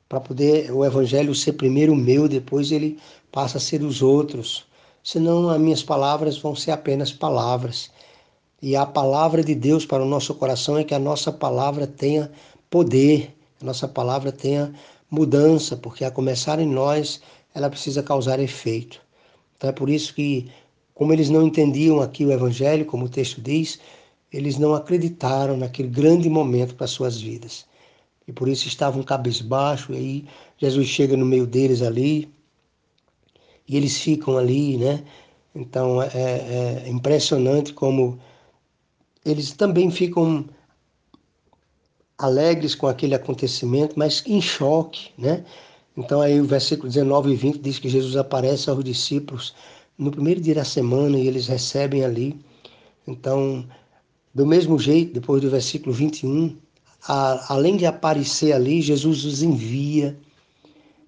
para 0.09 0.21
poder 0.21 0.71
o 0.71 0.85
evangelho 0.85 1.35
ser 1.35 1.55
primeiro 1.55 1.97
meu, 1.97 2.29
depois 2.29 2.71
ele 2.71 2.97
passa 3.33 3.59
a 3.59 3.61
ser 3.61 3.83
os 3.83 4.03
outros 4.03 4.65
senão 5.03 5.51
as 5.51 5.61
minhas 5.61 5.83
palavras 5.83 6.39
vão 6.39 6.55
ser 6.55 6.71
apenas 6.71 7.13
palavras. 7.13 7.91
E 8.63 8.77
a 8.77 8.87
palavra 8.87 9.43
de 9.43 9.53
Deus 9.53 9.85
para 9.85 10.05
o 10.05 10.09
nosso 10.09 10.33
coração 10.33 10.79
é 10.79 10.85
que 10.85 10.95
a 10.95 10.99
nossa 11.01 11.33
palavra 11.33 11.89
tenha 11.89 12.31
poder, 12.71 13.35
a 13.61 13.65
nossa 13.65 13.89
palavra 13.89 14.31
tenha 14.31 14.73
mudança, 15.11 15.77
porque 15.77 16.05
a 16.05 16.11
começar 16.13 16.61
em 16.61 16.69
nós, 16.69 17.21
ela 17.55 17.71
precisa 17.71 18.03
causar 18.03 18.39
efeito. 18.41 19.01
Então 19.57 19.71
é 19.71 19.73
por 19.73 19.89
isso 19.89 20.15
que, 20.15 20.51
como 20.95 21.13
eles 21.13 21.31
não 21.31 21.47
entendiam 21.47 22.01
aqui 22.01 22.25
o 22.25 22.33
Evangelho, 22.33 22.85
como 22.85 23.05
o 23.05 23.09
texto 23.09 23.41
diz, 23.41 23.79
eles 24.33 24.59
não 24.59 24.75
acreditaram 24.75 25.57
naquele 25.57 25.89
grande 25.89 26.29
momento 26.29 26.75
para 26.75 26.87
suas 26.87 27.21
vidas. 27.21 27.67
E 28.27 28.33
por 28.33 28.49
isso 28.49 28.67
estavam 28.69 29.03
cabisbaixo, 29.03 29.93
e 29.93 29.97
aí 29.97 30.25
Jesus 30.57 30.87
chega 30.89 31.17
no 31.17 31.27
meio 31.27 31.47
deles 31.47 31.83
ali, 31.83 32.33
e 33.69 33.77
eles 33.77 33.99
ficam 33.99 34.37
ali, 34.39 34.77
né? 34.77 35.05
Então 35.55 36.03
é, 36.03 36.09
é, 36.15 36.83
é 36.87 36.89
impressionante 36.89 37.73
como 37.73 38.19
eles 39.25 39.53
também 39.53 39.91
ficam 39.91 40.47
alegres 42.19 42.75
com 42.75 42.87
aquele 42.87 43.15
acontecimento, 43.15 43.99
mas 43.99 44.23
em 44.27 44.41
choque, 44.41 45.11
né? 45.19 45.45
Então 45.97 46.21
aí 46.21 46.41
o 46.41 46.45
versículo 46.45 46.89
19 46.89 47.33
e 47.33 47.37
20 47.37 47.59
diz 47.59 47.79
que 47.79 47.89
Jesus 47.89 48.17
aparece 48.17 48.71
aos 48.71 48.83
discípulos 48.83 49.55
no 49.99 50.11
primeiro 50.11 50.41
dia 50.41 50.55
da 50.55 50.65
semana 50.65 51.19
e 51.19 51.27
eles 51.27 51.47
recebem 51.47 52.05
ali. 52.05 52.41
Então, 53.07 53.67
do 54.35 54.47
mesmo 54.47 54.79
jeito, 54.79 55.15
depois 55.15 55.43
do 55.43 55.51
versículo 55.51 55.93
21, 55.93 56.57
a, 57.07 57.53
além 57.53 57.77
de 57.77 57.85
aparecer 57.85 58.53
ali, 58.53 58.81
Jesus 58.81 59.25
os 59.25 59.43
envia 59.43 60.19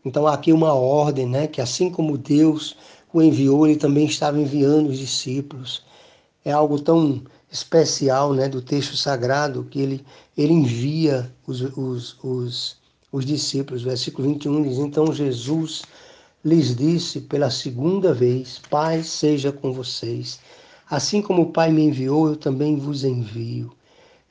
então 0.05 0.26
aqui 0.26 0.53
uma 0.53 0.75
ordem, 0.75 1.26
né, 1.26 1.47
que 1.47 1.61
assim 1.61 1.91
como 1.91 2.19
Deus 2.19 2.76
o 3.12 3.23
enviou, 3.23 3.67
ele 3.67 3.76
também 3.79 4.05
estava 4.07 4.38
enviando 4.38 4.91
os 4.91 4.99
discípulos. 4.99 5.83
É 6.45 6.53
algo 6.53 6.79
tão 6.79 7.23
especial, 7.50 8.35
né, 8.35 8.49
do 8.49 8.61
texto 8.61 8.97
sagrado 8.97 9.64
que 9.64 9.81
ele 9.81 10.05
ele 10.37 10.53
envia 10.53 11.33
os, 11.47 11.61
os, 11.61 12.19
os, 12.23 12.76
os 13.14 13.25
discípulos. 13.25 13.83
Versículo 13.85 14.28
21 14.28 14.62
diz: 14.64 14.78
Então 14.78 15.12
Jesus 15.12 15.83
lhes 16.44 16.75
disse 16.75 17.21
pela 17.21 17.49
segunda 17.49 18.12
vez: 18.12 18.61
Pai 18.68 19.04
seja 19.04 19.52
com 19.52 19.73
vocês. 19.73 20.40
Assim 20.90 21.23
como 21.23 21.42
o 21.42 21.52
Pai 21.52 21.71
me 21.71 21.85
enviou, 21.85 22.26
eu 22.26 22.37
também 22.37 22.76
vos 22.76 23.04
envio. 23.04 23.73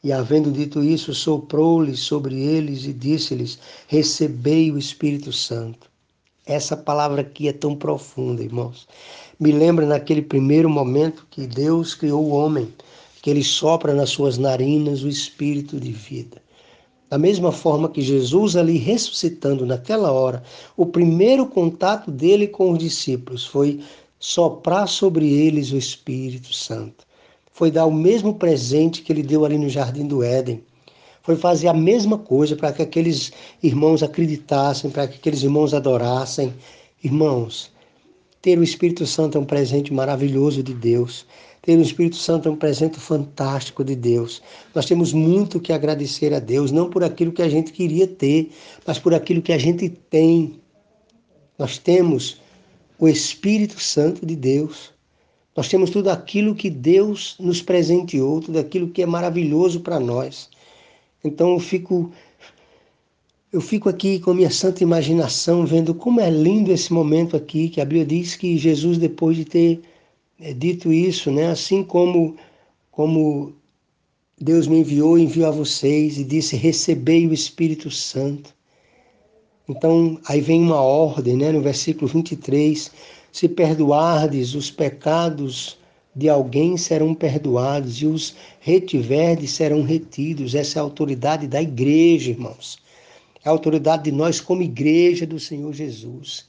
E 0.04 0.12
havendo 0.12 0.52
dito 0.52 0.84
isso, 0.84 1.14
soprou-lhes 1.14 2.02
sobre 2.02 2.38
eles 2.38 2.84
e 2.84 2.92
disse-lhes: 2.92 3.58
Recebei 3.88 4.70
o 4.70 4.78
Espírito 4.78 5.32
Santo. 5.32 5.90
Essa 6.46 6.76
palavra 6.76 7.22
aqui 7.22 7.48
é 7.48 7.54
tão 7.54 7.74
profunda, 7.78 8.44
irmãos. 8.44 8.86
Me 9.40 9.54
lembra 9.54 9.86
naquele 9.86 10.22
primeiro 10.22 10.70
momento 10.70 11.26
que 11.32 11.48
Deus 11.48 11.96
criou 11.96 12.22
o 12.22 12.32
homem, 12.32 12.68
que 13.22 13.30
ele 13.30 13.46
sopra 13.46 13.94
nas 13.94 14.10
suas 14.10 14.38
narinas 14.38 15.04
o 15.04 15.08
espírito 15.08 15.80
de 15.80 15.94
vida. 15.94 16.43
Da 17.10 17.18
mesma 17.18 17.52
forma 17.52 17.90
que 17.90 18.02
Jesus 18.02 18.56
ali 18.56 18.78
ressuscitando 18.78 19.66
naquela 19.66 20.12
hora, 20.12 20.44
o 20.76 20.86
primeiro 20.86 21.46
contato 21.46 22.10
dele 22.10 22.48
com 22.48 22.72
os 22.72 22.80
discípulos 22.80 23.46
foi 23.46 23.82
soprar 24.20 24.88
sobre 24.88 25.32
eles 25.32 25.72
o 25.72 25.78
Espírito 25.78 26.54
Santo 26.54 27.06
foi 27.54 27.70
dar 27.70 27.86
o 27.86 27.94
mesmo 27.94 28.34
presente 28.34 29.02
que 29.02 29.14
ele 29.14 29.24
deu 29.24 29.46
ali 29.46 29.58
no 29.58 29.70
jardim 29.70 30.08
do 30.08 30.24
Éden. 30.24 30.64
Foi 31.22 31.38
fazer 31.38 31.68
a 31.68 31.74
mesma 31.74 32.18
coisa 32.18 32.56
para 32.56 32.74
que 32.74 32.82
aqueles 32.82 33.32
irmãos 33.62 34.04
acreditassem, 34.04 34.90
para 34.90 35.08
que 35.08 35.18
aqueles 35.18 35.44
irmãos 35.44 35.74
adorassem. 35.74 36.54
Irmãos, 37.02 37.72
ter 38.42 38.58
o 38.58 38.64
Espírito 38.64 39.06
Santo 39.06 39.38
é 39.38 39.42
um 39.42 39.46
presente 39.46 39.94
maravilhoso 39.94 40.62
de 40.62 40.74
Deus. 40.74 41.26
Ter 41.64 41.78
o 41.78 41.82
Espírito 41.82 42.18
Santo 42.18 42.50
é 42.50 42.52
um 42.52 42.58
presente 42.58 43.00
fantástico 43.00 43.86
de 43.86 43.96
Deus. 43.96 44.42
Nós 44.76 44.86
temos 44.86 45.14
muito 45.14 45.62
que 45.62 45.72
agradecer 45.72 46.34
a 46.34 46.40
Deus, 46.40 46.74
não 46.74 46.90
por 46.90 47.06
aquilo 47.06 47.32
que 47.32 47.42
a 47.42 47.48
gente 47.48 47.72
queria 47.72 48.06
ter, 48.06 48.52
mas 48.86 49.00
por 49.00 49.14
aquilo 49.14 49.42
que 49.42 49.54
a 49.54 49.58
gente 49.58 49.88
tem. 49.88 50.60
Nós 51.58 51.78
temos 51.78 52.42
o 53.00 53.08
Espírito 53.08 53.80
Santo 53.80 54.26
de 54.26 54.36
Deus. 54.36 54.92
Nós 55.56 55.70
temos 55.70 55.90
tudo 55.90 56.10
aquilo 56.10 56.54
que 56.54 56.70
Deus 56.70 57.38
nos 57.40 57.62
presenteou, 57.62 58.42
tudo 58.42 58.60
aquilo 58.60 58.90
que 58.90 59.02
é 59.02 59.06
maravilhoso 59.06 59.80
para 59.80 60.02
nós. 60.02 60.50
Então 61.24 61.54
eu 61.54 61.60
fico 61.62 62.12
eu 63.54 63.62
fico 63.62 63.88
aqui 63.88 64.20
com 64.20 64.32
a 64.32 64.34
minha 64.34 64.50
santa 64.50 64.84
imaginação 64.84 65.66
vendo 65.66 65.94
como 65.96 66.20
é 66.20 66.30
lindo 66.30 66.74
esse 66.74 66.92
momento 66.92 67.38
aqui, 67.38 67.70
que 67.70 67.80
a 67.80 67.86
Bíblia 67.86 68.06
diz 68.06 68.36
que 68.36 68.58
Jesus 68.58 68.98
depois 68.98 69.38
de 69.38 69.46
ter 69.46 69.82
é, 70.44 70.54
dito 70.54 70.92
isso, 70.92 71.32
né, 71.32 71.48
assim 71.48 71.84
como 71.84 72.36
como 72.92 73.54
Deus 74.40 74.68
me 74.68 74.80
enviou, 74.80 75.18
enviou 75.18 75.48
a 75.48 75.52
vocês 75.52 76.18
e 76.18 76.24
disse: 76.24 76.56
"Recebei 76.56 77.26
o 77.28 77.34
Espírito 77.34 77.90
Santo". 77.90 78.54
Então, 79.68 80.20
aí 80.26 80.42
vem 80.42 80.62
uma 80.62 80.82
ordem, 80.82 81.38
né, 81.38 81.52
no 81.52 81.62
versículo 81.62 82.08
23, 82.08 82.92
se 83.32 83.48
perdoardes 83.48 84.54
os 84.54 84.70
pecados 84.70 85.78
de 86.16 86.30
alguém, 86.30 86.78
serão 86.78 87.16
perdoados, 87.16 88.02
e 88.02 88.06
os 88.06 88.36
retiverdes, 88.60 89.52
serão 89.52 89.82
retidos. 89.82 90.54
Essa 90.54 90.78
é 90.78 90.82
a 90.82 90.84
autoridade 90.84 91.48
da 91.48 91.62
igreja, 91.62 92.32
irmãos. 92.32 92.78
É 93.44 93.50
a 93.50 93.52
autoridade 93.52 94.04
de 94.04 94.12
nós 94.12 94.40
como 94.42 94.62
igreja 94.62 95.26
do 95.26 95.40
Senhor 95.40 95.74
Jesus. 95.74 96.46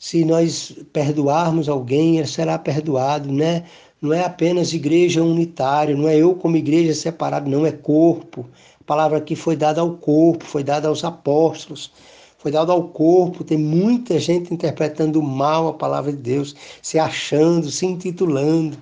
Se 0.00 0.24
nós 0.24 0.74
perdoarmos 0.92 1.68
alguém, 1.68 2.18
ele 2.18 2.26
será 2.26 2.58
perdoado, 2.58 3.30
né? 3.30 3.64
Não 4.02 4.12
é 4.12 4.24
apenas 4.24 4.72
igreja 4.72 5.22
unitária, 5.22 5.94
não 5.94 6.08
é 6.08 6.16
eu 6.16 6.34
como 6.34 6.56
igreja 6.56 6.92
separado, 6.92 7.48
não 7.48 7.64
é 7.64 7.70
corpo. 7.70 8.48
A 8.80 8.84
palavra 8.84 9.18
aqui 9.18 9.36
foi 9.36 9.54
dada 9.54 9.80
ao 9.80 9.92
corpo, 9.92 10.44
foi 10.44 10.64
dada 10.64 10.88
aos 10.88 11.04
apóstolos 11.04 11.92
foi 12.40 12.50
dado 12.50 12.72
ao 12.72 12.88
corpo. 12.88 13.44
Tem 13.44 13.58
muita 13.58 14.18
gente 14.18 14.52
interpretando 14.52 15.22
mal 15.22 15.68
a 15.68 15.74
palavra 15.74 16.10
de 16.10 16.18
Deus, 16.18 16.56
se 16.80 16.98
achando, 16.98 17.70
se 17.70 17.84
intitulando. 17.84 18.78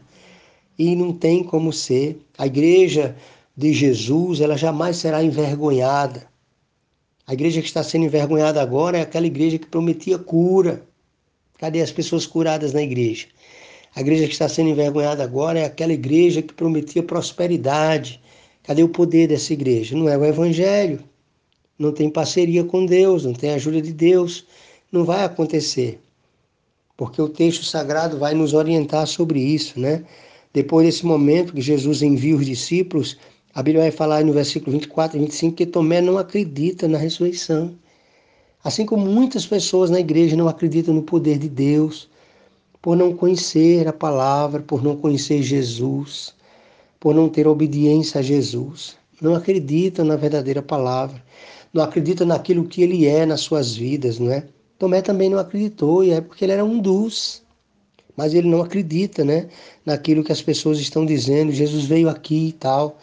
E 0.78 0.94
não 0.94 1.12
tem 1.12 1.42
como 1.42 1.72
ser. 1.72 2.24
A 2.38 2.46
igreja 2.46 3.16
de 3.56 3.72
Jesus, 3.72 4.40
ela 4.40 4.56
jamais 4.56 4.96
será 4.96 5.24
envergonhada. 5.24 6.28
A 7.26 7.34
igreja 7.34 7.60
que 7.60 7.66
está 7.66 7.82
sendo 7.82 8.04
envergonhada 8.04 8.62
agora 8.62 8.98
é 8.98 9.00
aquela 9.02 9.26
igreja 9.26 9.58
que 9.58 9.66
prometia 9.66 10.18
cura. 10.18 10.86
Cadê 11.58 11.82
as 11.82 11.92
pessoas 11.92 12.26
curadas 12.26 12.72
na 12.72 12.82
igreja? 12.82 13.26
A 13.94 14.00
igreja 14.00 14.26
que 14.26 14.32
está 14.32 14.48
sendo 14.48 14.70
envergonhada 14.70 15.22
agora 15.22 15.58
é 15.58 15.64
aquela 15.64 15.92
igreja 15.92 16.40
que 16.40 16.54
prometia 16.54 17.02
prosperidade. 17.02 18.20
Cadê 18.62 18.82
o 18.82 18.88
poder 18.88 19.28
dessa 19.28 19.52
igreja? 19.52 19.96
Não 19.96 20.08
é 20.08 20.16
o 20.16 20.24
evangelho 20.24 21.04
não 21.78 21.92
tem 21.92 22.10
parceria 22.10 22.64
com 22.64 22.84
Deus, 22.84 23.24
não 23.24 23.32
tem 23.32 23.50
ajuda 23.50 23.80
de 23.80 23.92
Deus, 23.92 24.44
não 24.90 25.04
vai 25.04 25.24
acontecer. 25.24 26.00
Porque 26.96 27.22
o 27.22 27.28
texto 27.28 27.64
sagrado 27.64 28.18
vai 28.18 28.34
nos 28.34 28.52
orientar 28.52 29.06
sobre 29.06 29.38
isso, 29.40 29.78
né? 29.78 30.04
Depois 30.52 30.84
desse 30.84 31.06
momento 31.06 31.52
que 31.52 31.60
Jesus 31.60 32.02
envia 32.02 32.34
os 32.34 32.44
discípulos, 32.44 33.16
a 33.54 33.62
Bíblia 33.62 33.84
vai 33.84 33.92
falar 33.92 34.24
no 34.24 34.32
versículo 34.32 34.72
24 34.72 35.16
e 35.16 35.20
25 35.20 35.56
que 35.56 35.66
Tomé 35.66 36.00
não 36.00 36.18
acredita 36.18 36.88
na 36.88 36.98
ressurreição. 36.98 37.76
Assim 38.62 38.84
como 38.84 39.06
muitas 39.06 39.46
pessoas 39.46 39.90
na 39.90 40.00
igreja 40.00 40.36
não 40.36 40.48
acreditam 40.48 40.94
no 40.94 41.02
poder 41.02 41.38
de 41.38 41.48
Deus, 41.48 42.08
por 42.82 42.96
não 42.96 43.14
conhecer 43.14 43.86
a 43.88 43.92
palavra, 43.92 44.62
por 44.62 44.82
não 44.82 44.96
conhecer 44.96 45.42
Jesus, 45.42 46.34
por 46.98 47.14
não 47.14 47.28
ter 47.28 47.46
obediência 47.46 48.20
a 48.20 48.22
Jesus. 48.22 48.96
Não 49.20 49.34
acreditam 49.34 50.04
na 50.04 50.16
verdadeira 50.16 50.62
palavra 50.62 51.22
não 51.72 51.82
acredita 51.82 52.24
naquilo 52.24 52.64
que 52.64 52.82
ele 52.82 53.06
é 53.06 53.26
nas 53.26 53.40
suas 53.40 53.74
vidas, 53.74 54.18
não 54.18 54.32
é? 54.32 54.44
Tomé 54.78 55.02
também 55.02 55.28
não 55.28 55.38
acreditou, 55.38 56.04
e 56.04 56.10
é 56.10 56.20
porque 56.20 56.44
ele 56.44 56.52
era 56.52 56.64
um 56.64 56.78
dos. 56.78 57.42
Mas 58.16 58.34
ele 58.34 58.48
não 58.48 58.62
acredita, 58.62 59.24
né? 59.24 59.48
Naquilo 59.84 60.24
que 60.24 60.32
as 60.32 60.42
pessoas 60.42 60.78
estão 60.78 61.04
dizendo. 61.04 61.52
Jesus 61.52 61.84
veio 61.84 62.08
aqui 62.08 62.48
e 62.48 62.52
tal, 62.52 62.98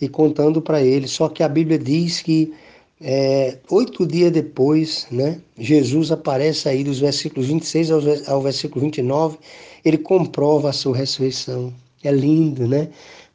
e 0.00 0.08
contando 0.08 0.60
para 0.60 0.82
ele. 0.82 1.06
Só 1.06 1.28
que 1.28 1.42
a 1.42 1.48
Bíblia 1.48 1.78
diz 1.78 2.20
que 2.20 2.52
é, 3.00 3.58
oito 3.70 4.06
dias 4.06 4.32
depois, 4.32 5.06
né? 5.10 5.40
Jesus 5.56 6.10
aparece 6.10 6.68
aí 6.68 6.82
dos 6.82 6.98
versículos 6.98 7.48
26 7.48 7.90
ao, 7.90 8.00
ao 8.26 8.42
versículo 8.42 8.84
29, 8.84 9.38
ele 9.84 9.98
comprova 9.98 10.70
a 10.70 10.72
sua 10.72 10.96
ressurreição. 10.96 11.72
É 12.02 12.10
lindo, 12.12 12.66
né? 12.66 12.88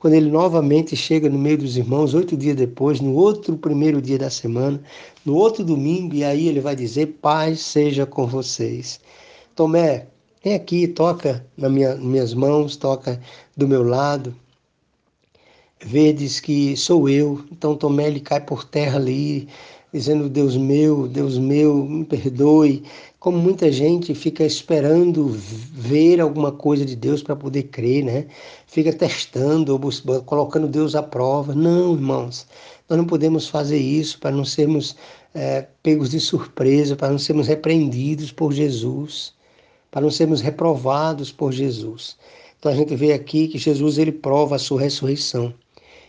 quando 0.03 0.15
ele 0.15 0.29
novamente 0.29 0.97
chega 0.97 1.29
no 1.29 1.39
meio 1.39 1.57
dos 1.57 1.77
irmãos, 1.77 2.13
oito 2.13 2.35
dias 2.35 2.57
depois, 2.57 2.99
no 2.99 3.13
outro 3.15 3.57
primeiro 3.57 4.01
dia 4.01 4.17
da 4.17 4.29
semana, 4.29 4.83
no 5.25 5.33
outro 5.33 5.63
domingo, 5.63 6.13
e 6.13 6.25
aí 6.25 6.49
ele 6.49 6.59
vai 6.59 6.75
dizer: 6.75 7.19
Paz 7.21 7.61
seja 7.61 8.05
com 8.05 8.27
vocês. 8.27 8.99
Tomé, 9.55 10.07
vem 10.43 10.55
aqui, 10.55 10.89
toca 10.89 11.45
nas 11.55 11.71
minha, 11.71 11.95
minhas 11.95 12.33
mãos, 12.33 12.75
toca 12.75 13.17
do 13.55 13.65
meu 13.65 13.81
lado. 13.81 14.35
Vedes 15.85 16.39
que 16.39 16.77
sou 16.77 17.09
eu. 17.09 17.43
Então 17.51 17.75
Tomé 17.75 18.07
ele 18.07 18.19
cai 18.19 18.39
por 18.39 18.63
terra 18.63 18.97
ali, 18.97 19.47
dizendo: 19.91 20.29
Deus 20.29 20.55
meu, 20.55 21.07
Deus 21.07 21.37
meu, 21.37 21.85
me 21.85 22.05
perdoe. 22.05 22.83
Como 23.19 23.37
muita 23.37 23.71
gente 23.71 24.13
fica 24.13 24.43
esperando 24.43 25.29
ver 25.29 26.19
alguma 26.19 26.51
coisa 26.51 26.85
de 26.85 26.95
Deus 26.95 27.23
para 27.23 27.35
poder 27.35 27.63
crer, 27.63 28.03
né? 28.03 28.27
Fica 28.67 28.91
testando, 28.91 29.79
colocando 30.25 30.67
Deus 30.67 30.95
à 30.95 31.03
prova. 31.03 31.53
Não, 31.53 31.93
irmãos, 31.93 32.47
nós 32.89 32.97
não 32.97 33.05
podemos 33.05 33.47
fazer 33.47 33.77
isso 33.77 34.19
para 34.19 34.31
não 34.31 34.43
sermos 34.45 34.95
é, 35.33 35.65
pegos 35.81 36.09
de 36.09 36.19
surpresa, 36.19 36.95
para 36.95 37.09
não 37.09 37.19
sermos 37.19 37.47
repreendidos 37.47 38.31
por 38.31 38.53
Jesus, 38.53 39.33
para 39.89 40.01
não 40.01 40.11
sermos 40.11 40.41
reprovados 40.41 41.31
por 41.31 41.51
Jesus. 41.51 42.17
Então 42.59 42.71
a 42.71 42.75
gente 42.75 42.95
vê 42.95 43.13
aqui 43.13 43.47
que 43.47 43.57
Jesus 43.57 43.97
ele 43.97 44.11
prova 44.11 44.55
a 44.55 44.59
sua 44.59 44.81
ressurreição. 44.81 45.53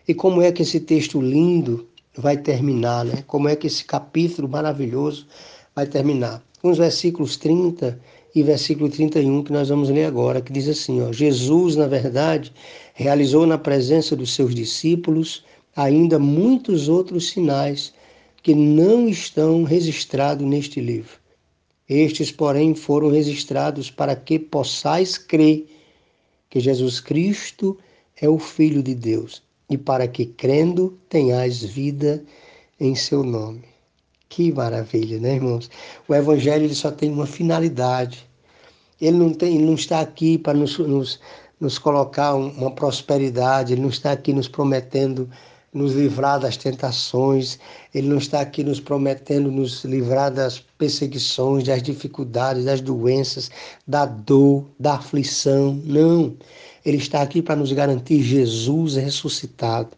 E 0.07 0.13
como 0.13 0.43
é 0.43 0.53
que 0.53 0.61
esse 0.61 0.81
texto 0.81 1.19
lindo 1.19 1.89
vai 2.15 2.37
terminar, 2.37 3.07
né? 3.07 3.25
Como 3.27 3.49
é 3.49 3.57
que 3.57 3.67
esse 3.67 3.83
capítulo 3.87 4.47
maravilhoso 4.47 5.27
vai 5.75 5.87
terminar? 5.87 6.43
Com 6.61 6.71
os 6.71 6.77
versículos 6.77 7.39
30 7.39 7.99
e 8.35 8.43
versículo 8.43 8.91
31 8.91 9.43
que 9.43 9.53
nós 9.53 9.71
vamos 9.71 9.89
ler 9.89 10.05
agora, 10.05 10.43
que 10.43 10.53
diz 10.53 10.69
assim, 10.69 11.01
ó: 11.01 11.11
Jesus, 11.11 11.75
na 11.75 11.87
verdade, 11.87 12.53
realizou 12.93 13.47
na 13.47 13.57
presença 13.57 14.15
dos 14.15 14.35
seus 14.35 14.55
discípulos 14.55 15.43
ainda 15.75 16.19
muitos 16.19 16.87
outros 16.87 17.31
sinais 17.31 17.95
que 18.43 18.55
não 18.55 19.09
estão 19.09 19.65
registrados 19.65 20.47
neste 20.47 20.83
livro. 20.83 21.19
Estes, 21.89 22.31
porém, 22.31 22.75
foram 22.75 23.09
registrados 23.09 23.91
para 23.91 24.15
que 24.15 24.39
possais 24.39 25.17
crer 25.17 25.67
que 26.51 26.61
Jesus 26.61 27.01
Cristo 27.01 27.79
é 28.21 28.29
o 28.29 28.39
Filho 28.39 28.83
de 28.83 28.95
Deus 28.95 29.43
e 29.69 29.79
para 29.79 30.07
que, 30.07 30.27
crendo, 30.27 30.99
tenhais 31.09 31.63
vida 31.63 32.23
em 32.79 32.95
seu 32.95 33.23
nome. 33.23 33.65
Que 34.29 34.53
maravilha, 34.53 35.19
né, 35.19 35.35
irmãos? 35.37 35.71
O 36.09 36.15
Evangelho 36.15 36.65
ele 36.65 36.75
só 36.75 36.91
tem 36.91 37.11
uma 37.11 37.27
finalidade. 37.27 38.29
Ele 39.01 39.17
não, 39.17 39.33
tem, 39.33 39.57
ele 39.57 39.67
não 39.67 39.75
está 39.75 40.01
aqui 40.01 40.39
para 40.39 40.55
nos, 40.55 40.79
nos, 40.79 41.21
nos 41.61 41.79
colocar 41.79 42.35
uma 42.35 42.71
prosperidade, 42.71 43.73
ele 43.73 43.83
não 43.83 43.91
está 43.91 44.13
aqui 44.13 44.33
nos 44.33 44.49
prometendo 44.49 45.29
nos 45.75 45.93
livrar 45.93 46.39
das 46.39 46.57
tentações, 46.57 47.59
Ele 47.93 48.07
não 48.07 48.19
está 48.19 48.41
aqui 48.41 48.63
nos 48.63 48.79
prometendo 48.79 49.51
nos 49.51 49.85
livrar 49.85 50.33
das 50.33 50.61
perseguições, 50.79 51.65
das 51.65 51.83
dificuldades, 51.83 52.65
das 52.65 52.81
doenças, 52.81 53.51
da 53.87 54.07
dor, 54.07 54.65
da 54.79 54.95
aflição. 54.95 55.75
Não. 55.85 56.37
Ele 56.85 56.99
está 56.99 57.23
aqui 57.23 57.41
para 57.41 57.57
nos 57.57 57.73
garantir 57.73 58.23
Jesus 58.23 58.97
ressuscitado. 58.97 59.91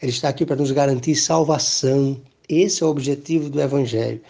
Ele 0.00 0.12
está 0.12 0.28
aqui 0.28 0.44
para 0.44 0.56
nos 0.56 0.70
garantir 0.70 1.14
salvação. 1.16 2.20
Esse 2.48 2.82
é 2.82 2.86
o 2.86 2.90
objetivo 2.90 3.48
do 3.48 3.60
Evangelho. 3.60 4.20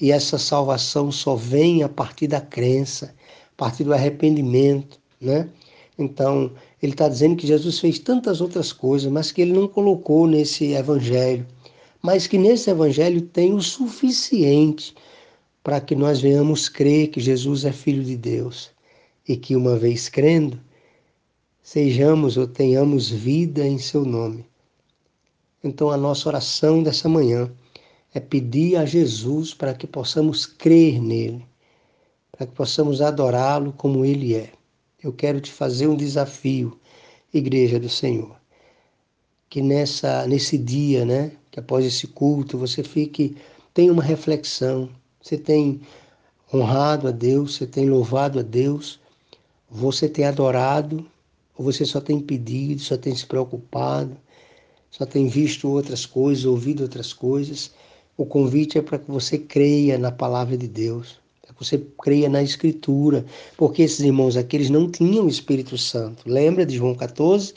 E 0.00 0.10
essa 0.10 0.38
salvação 0.38 1.12
só 1.12 1.36
vem 1.36 1.82
a 1.82 1.88
partir 1.88 2.26
da 2.26 2.40
crença, 2.40 3.14
a 3.52 3.56
partir 3.56 3.84
do 3.84 3.94
arrependimento, 3.94 4.98
né? 5.20 5.48
Então, 5.96 6.50
ele 6.82 6.92
está 6.92 7.08
dizendo 7.08 7.36
que 7.36 7.46
Jesus 7.46 7.78
fez 7.78 8.00
tantas 8.00 8.40
outras 8.40 8.72
coisas, 8.72 9.10
mas 9.10 9.30
que 9.30 9.40
ele 9.40 9.52
não 9.52 9.68
colocou 9.68 10.26
nesse 10.26 10.72
evangelho. 10.72 11.46
Mas 12.02 12.26
que 12.26 12.36
nesse 12.36 12.68
evangelho 12.68 13.22
tem 13.22 13.54
o 13.54 13.62
suficiente 13.62 14.92
para 15.62 15.80
que 15.80 15.94
nós 15.94 16.20
venhamos 16.20 16.68
crer 16.68 17.08
que 17.08 17.20
Jesus 17.20 17.64
é 17.64 17.72
Filho 17.72 18.02
de 18.02 18.16
Deus 18.16 18.70
e 19.26 19.36
que, 19.36 19.54
uma 19.56 19.78
vez 19.78 20.08
crendo, 20.08 20.60
sejamos 21.64 22.36
ou 22.36 22.46
tenhamos 22.46 23.08
vida 23.08 23.66
em 23.66 23.78
Seu 23.78 24.04
nome. 24.04 24.46
Então, 25.64 25.90
a 25.90 25.96
nossa 25.96 26.28
oração 26.28 26.82
dessa 26.82 27.08
manhã 27.08 27.50
é 28.12 28.20
pedir 28.20 28.76
a 28.76 28.84
Jesus 28.84 29.54
para 29.54 29.72
que 29.72 29.86
possamos 29.86 30.44
crer 30.44 31.00
nele, 31.00 31.44
para 32.30 32.46
que 32.46 32.52
possamos 32.52 33.00
adorá-lo 33.00 33.72
como 33.72 34.04
ele 34.04 34.34
é. 34.34 34.52
Eu 35.02 35.10
quero 35.10 35.40
te 35.40 35.50
fazer 35.50 35.86
um 35.86 35.96
desafio, 35.96 36.78
Igreja 37.32 37.80
do 37.80 37.88
Senhor, 37.88 38.36
que 39.48 39.62
nessa 39.62 40.26
nesse 40.26 40.58
dia, 40.58 41.04
né, 41.04 41.32
que 41.50 41.58
após 41.58 41.84
esse 41.84 42.06
culto 42.06 42.58
você 42.58 42.82
fique 42.82 43.36
tenha 43.72 43.92
uma 43.92 44.02
reflexão. 44.02 44.90
Você 45.20 45.38
tem 45.38 45.80
honrado 46.52 47.08
a 47.08 47.10
Deus, 47.10 47.56
você 47.56 47.66
tem 47.66 47.88
louvado 47.88 48.38
a 48.38 48.42
Deus, 48.42 49.00
você 49.68 50.08
tem 50.08 50.26
adorado, 50.26 51.04
ou 51.56 51.64
você 51.64 51.84
só 51.84 52.00
tem 52.00 52.20
pedido, 52.20 52.80
só 52.80 52.96
tem 52.96 53.14
se 53.14 53.26
preocupado, 53.26 54.16
só 54.90 55.04
tem 55.04 55.28
visto 55.28 55.68
outras 55.68 56.06
coisas, 56.06 56.44
ouvido 56.44 56.82
outras 56.82 57.12
coisas. 57.12 57.72
O 58.16 58.24
convite 58.24 58.78
é 58.78 58.82
para 58.82 58.98
que 58.98 59.10
você 59.10 59.38
creia 59.38 59.98
na 59.98 60.12
palavra 60.12 60.56
de 60.56 60.68
Deus, 60.68 61.18
para 61.42 61.52
que 61.52 61.64
você 61.64 61.84
creia 62.02 62.28
na 62.28 62.42
Escritura, 62.42 63.24
porque 63.56 63.82
esses 63.82 64.00
irmãos 64.00 64.36
aqui 64.36 64.56
eles 64.56 64.70
não 64.70 64.90
tinham 64.90 65.26
o 65.26 65.28
Espírito 65.28 65.76
Santo. 65.76 66.22
Lembra 66.28 66.64
de 66.64 66.76
João 66.76 66.94
14? 66.94 67.54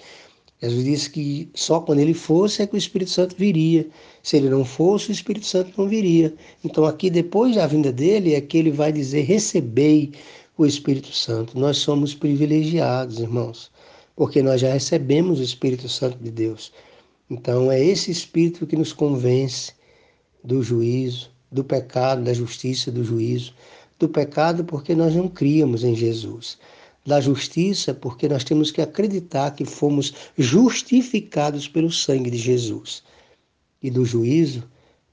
Jesus 0.61 0.83
disse 0.83 1.09
que 1.11 1.49
só 1.53 1.79
quando 1.79 1.99
ele 1.99 2.15
fosse 2.15 2.63
é 2.63 2.67
que 2.67 2.73
o 2.73 2.77
Espírito 2.77 3.11
Santo 3.11 3.35
viria. 3.37 3.87
Se 4.23 4.37
ele 4.37 4.49
não 4.49 4.65
fosse, 4.65 5.09
o 5.09 5.11
Espírito 5.11 5.45
Santo 5.45 5.71
não 5.77 5.87
viria. 5.87 6.33
Então, 6.65 6.85
aqui, 6.85 7.11
depois 7.11 7.55
da 7.55 7.67
vinda 7.67 7.91
dele, 7.91 8.33
é 8.33 8.41
que 8.41 8.57
ele 8.57 8.71
vai 8.71 8.91
dizer: 8.91 9.21
recebei 9.21 10.13
o 10.57 10.65
Espírito 10.65 11.13
Santo. 11.13 11.57
Nós 11.59 11.77
somos 11.77 12.15
privilegiados, 12.15 13.19
irmãos, 13.19 13.69
porque 14.17 14.41
nós 14.41 14.59
já 14.59 14.73
recebemos 14.73 15.39
o 15.39 15.43
Espírito 15.43 15.87
Santo 15.87 16.17
de 16.17 16.31
Deus. 16.31 16.73
Então, 17.29 17.71
é 17.71 17.79
esse 17.79 18.09
Espírito 18.09 18.65
que 18.65 18.75
nos 18.75 18.91
convence 18.91 19.73
do 20.43 20.63
juízo, 20.63 21.29
do 21.51 21.63
pecado, 21.63 22.23
da 22.23 22.33
justiça, 22.33 22.91
do 22.91 23.03
juízo. 23.03 23.53
Do 23.99 24.09
pecado, 24.09 24.65
porque 24.65 24.95
nós 24.95 25.15
não 25.15 25.27
criamos 25.27 25.83
em 25.83 25.95
Jesus. 25.95 26.57
Da 27.05 27.21
justiça, 27.21 27.93
porque 27.93 28.27
nós 28.27 28.43
temos 28.43 28.71
que 28.71 28.81
acreditar 28.81 29.51
que 29.51 29.65
fomos 29.65 30.11
justificados 30.35 31.67
pelo 31.67 31.91
sangue 31.91 32.31
de 32.31 32.37
Jesus. 32.37 33.03
E 33.83 33.91
do 33.91 34.03
juízo, 34.03 34.63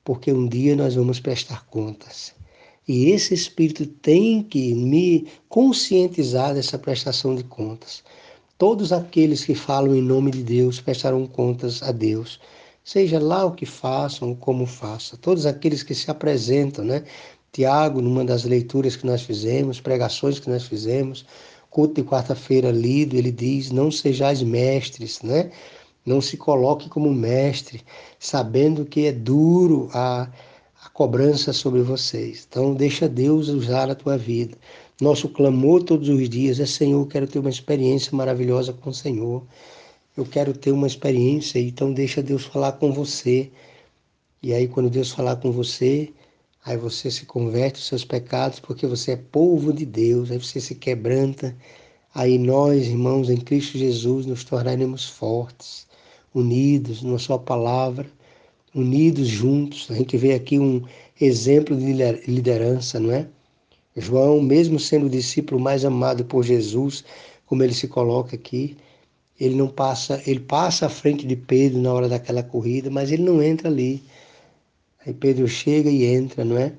porque 0.02 0.32
um 0.32 0.48
dia 0.48 0.74
nós 0.74 0.94
vamos 0.94 1.20
prestar 1.20 1.66
contas. 1.66 2.34
E 2.88 3.10
esse 3.10 3.34
Espírito 3.34 3.84
tem 3.84 4.42
que 4.42 4.74
me 4.74 5.26
conscientizar 5.46 6.54
dessa 6.54 6.78
prestação 6.78 7.34
de 7.34 7.44
contas. 7.44 8.02
Todos 8.56 8.92
aqueles 8.92 9.44
que 9.44 9.54
falam 9.54 9.94
em 9.96 10.02
nome 10.02 10.30
de 10.30 10.42
Deus 10.42 10.80
prestarão 10.80 11.26
contas 11.26 11.82
a 11.82 11.90
Deus, 11.90 12.40
seja 12.84 13.18
lá 13.18 13.44
o 13.44 13.52
que 13.52 13.66
façam, 13.66 14.34
como 14.34 14.64
façam. 14.64 15.18
Todos 15.18 15.44
aqueles 15.44 15.82
que 15.82 15.94
se 15.94 16.10
apresentam, 16.10 16.84
né? 16.84 17.04
Tiago, 17.52 18.00
numa 18.00 18.24
das 18.24 18.44
leituras 18.44 18.96
que 18.96 19.06
nós 19.06 19.22
fizemos, 19.22 19.80
pregações 19.80 20.38
que 20.38 20.48
nós 20.48 20.64
fizemos, 20.64 21.26
culto 21.70 22.00
de 22.00 22.08
quarta-feira 22.08 22.70
lido, 22.70 23.16
ele 23.16 23.32
diz: 23.32 23.70
Não 23.70 23.90
sejais 23.90 24.42
mestres, 24.42 25.20
né? 25.22 25.50
Não 26.06 26.20
se 26.20 26.36
coloque 26.36 26.88
como 26.88 27.12
mestre, 27.12 27.82
sabendo 28.18 28.84
que 28.84 29.06
é 29.06 29.12
duro 29.12 29.88
a 29.92 30.28
a 30.84 30.90
cobrança 30.90 31.52
sobre 31.52 31.80
vocês. 31.80 32.46
Então, 32.48 32.74
deixa 32.74 33.08
Deus 33.08 33.48
usar 33.48 33.90
a 33.90 33.94
tua 33.94 34.18
vida. 34.18 34.56
Nosso 35.00 35.28
clamor 35.28 35.82
todos 35.82 36.08
os 36.08 36.28
dias 36.28 36.60
é: 36.60 36.66
Senhor, 36.66 37.06
quero 37.08 37.26
ter 37.26 37.38
uma 37.38 37.50
experiência 37.50 38.14
maravilhosa 38.16 38.72
com 38.72 38.90
o 38.90 38.94
Senhor. 38.94 39.42
Eu 40.16 40.24
quero 40.24 40.52
ter 40.52 40.72
uma 40.72 40.86
experiência, 40.86 41.58
então 41.58 41.92
deixa 41.92 42.22
Deus 42.22 42.44
falar 42.44 42.72
com 42.72 42.92
você. 42.92 43.50
E 44.42 44.52
aí, 44.52 44.68
quando 44.68 44.90
Deus 44.90 45.10
falar 45.10 45.36
com 45.36 45.50
você, 45.50 46.12
aí 46.64 46.76
você 46.76 47.10
se 47.10 47.26
converte 47.26 47.80
os 47.80 47.86
seus 47.86 48.04
pecados, 48.04 48.60
porque 48.60 48.86
você 48.86 49.12
é 49.12 49.16
povo 49.16 49.72
de 49.72 49.84
Deus, 49.84 50.30
aí 50.30 50.38
você 50.38 50.60
se 50.60 50.74
quebranta. 50.74 51.56
Aí 52.14 52.38
nós, 52.38 52.86
irmãos, 52.86 53.30
em 53.30 53.38
Cristo 53.38 53.78
Jesus, 53.78 54.26
nos 54.26 54.44
tornaremos 54.44 55.08
fortes, 55.08 55.86
unidos 56.34 57.02
na 57.02 57.18
Sua 57.18 57.38
palavra 57.38 58.06
unidos 58.74 59.28
juntos. 59.28 59.90
A 59.90 59.94
gente 59.94 60.16
vê 60.16 60.34
aqui 60.34 60.58
um 60.58 60.82
exemplo 61.20 61.76
de 61.76 61.92
liderança, 62.26 62.98
não 62.98 63.12
é? 63.12 63.28
João, 63.96 64.40
mesmo 64.40 64.78
sendo 64.78 65.06
o 65.06 65.10
discípulo 65.10 65.60
mais 65.60 65.84
amado 65.84 66.24
por 66.24 66.42
Jesus, 66.44 67.04
como 67.46 67.62
ele 67.62 67.74
se 67.74 67.88
coloca 67.88 68.34
aqui, 68.34 68.76
ele 69.38 69.54
não 69.54 69.68
passa, 69.68 70.22
ele 70.26 70.40
passa 70.40 70.86
à 70.86 70.88
frente 70.88 71.26
de 71.26 71.36
Pedro 71.36 71.80
na 71.80 71.92
hora 71.92 72.08
daquela 72.08 72.42
corrida, 72.42 72.90
mas 72.90 73.10
ele 73.10 73.22
não 73.22 73.42
entra 73.42 73.68
ali. 73.68 74.02
Aí 75.06 75.12
Pedro 75.12 75.46
chega 75.48 75.90
e 75.90 76.04
entra, 76.04 76.44
não 76.44 76.56
é? 76.56 76.72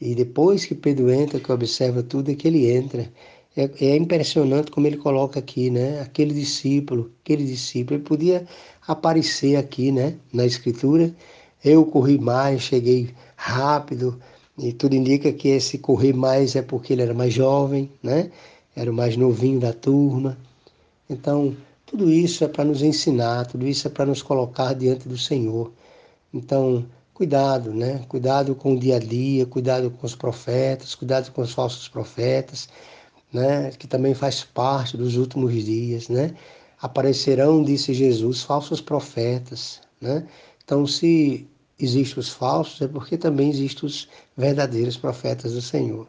E 0.00 0.14
depois 0.14 0.64
que 0.64 0.74
Pedro 0.74 1.10
entra, 1.10 1.40
que 1.40 1.50
observa 1.50 2.02
tudo, 2.02 2.30
é 2.30 2.34
que 2.34 2.46
ele 2.48 2.70
entra. 2.70 3.10
É, 3.56 3.70
é, 3.80 3.96
impressionante 3.96 4.70
como 4.70 4.86
ele 4.86 4.96
coloca 4.96 5.38
aqui, 5.38 5.70
né? 5.70 6.00
Aquele 6.00 6.34
discípulo, 6.34 7.12
aquele 7.22 7.44
discípulo, 7.44 7.96
ele 7.96 8.04
podia 8.04 8.46
aparecer 8.86 9.56
aqui, 9.56 9.92
né? 9.92 10.16
Na 10.32 10.44
escritura. 10.44 11.14
Eu 11.64 11.86
corri 11.86 12.18
mais, 12.18 12.62
cheguei 12.62 13.14
rápido, 13.36 14.20
e 14.58 14.72
tudo 14.72 14.94
indica 14.94 15.32
que 15.32 15.48
esse 15.48 15.78
correr 15.78 16.12
mais 16.12 16.56
é 16.56 16.62
porque 16.62 16.92
ele 16.92 17.02
era 17.02 17.14
mais 17.14 17.34
jovem, 17.34 17.90
né? 18.02 18.30
Era 18.76 18.90
o 18.90 18.94
mais 18.94 19.16
novinho 19.16 19.60
da 19.60 19.72
turma. 19.72 20.36
Então, 21.08 21.56
tudo 21.86 22.10
isso 22.10 22.44
é 22.44 22.48
para 22.48 22.64
nos 22.64 22.82
ensinar, 22.82 23.46
tudo 23.46 23.66
isso 23.66 23.86
é 23.86 23.90
para 23.90 24.06
nos 24.06 24.22
colocar 24.22 24.74
diante 24.74 25.08
do 25.08 25.18
Senhor. 25.18 25.72
Então, 26.32 26.84
cuidado, 27.12 27.72
né? 27.72 28.04
Cuidado 28.08 28.54
com 28.54 28.74
o 28.74 28.78
dia 28.78 28.96
a 28.96 28.98
dia, 28.98 29.46
cuidado 29.46 29.90
com 29.90 30.06
os 30.06 30.14
profetas, 30.14 30.94
cuidado 30.94 31.30
com 31.32 31.42
os 31.42 31.52
falsos 31.52 31.88
profetas 31.88 32.68
né, 33.34 33.72
que 33.72 33.88
também 33.88 34.14
faz 34.14 34.44
parte 34.44 34.96
dos 34.96 35.16
últimos 35.16 35.52
dias, 35.64 36.08
né? 36.08 36.34
Aparecerão, 36.80 37.64
disse 37.64 37.92
Jesus, 37.92 38.42
falsos 38.42 38.80
profetas, 38.80 39.80
né? 40.00 40.24
Então, 40.64 40.86
se 40.86 41.48
existem 41.78 42.20
os 42.20 42.28
falsos, 42.28 42.80
é 42.82 42.88
porque 42.88 43.16
também 43.16 43.50
existem 43.50 43.86
os 43.86 44.08
verdadeiros 44.36 44.96
profetas 44.96 45.52
do 45.52 45.62
Senhor. 45.62 46.06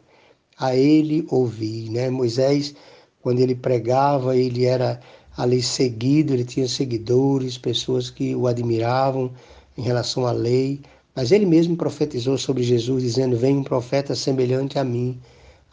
A 0.58 0.74
ele 0.74 1.26
ouvi, 1.30 1.90
né? 1.90 2.08
Moisés, 2.08 2.74
quando 3.20 3.40
ele 3.40 3.54
pregava, 3.54 4.36
ele 4.36 4.64
era 4.64 5.00
ali 5.36 5.62
seguido, 5.62 6.32
ele 6.32 6.44
tinha 6.44 6.68
seguidores, 6.68 7.58
pessoas 7.58 8.08
que 8.08 8.34
o 8.34 8.46
admiravam 8.46 9.32
em 9.76 9.82
relação 9.82 10.26
à 10.26 10.32
lei, 10.32 10.80
mas 11.14 11.32
ele 11.32 11.46
mesmo 11.46 11.76
profetizou 11.76 12.38
sobre 12.38 12.62
Jesus, 12.62 13.02
dizendo: 13.02 13.36
Vem 13.36 13.58
um 13.58 13.64
profeta 13.64 14.14
semelhante 14.14 14.78
a 14.78 14.84
mim, 14.84 15.20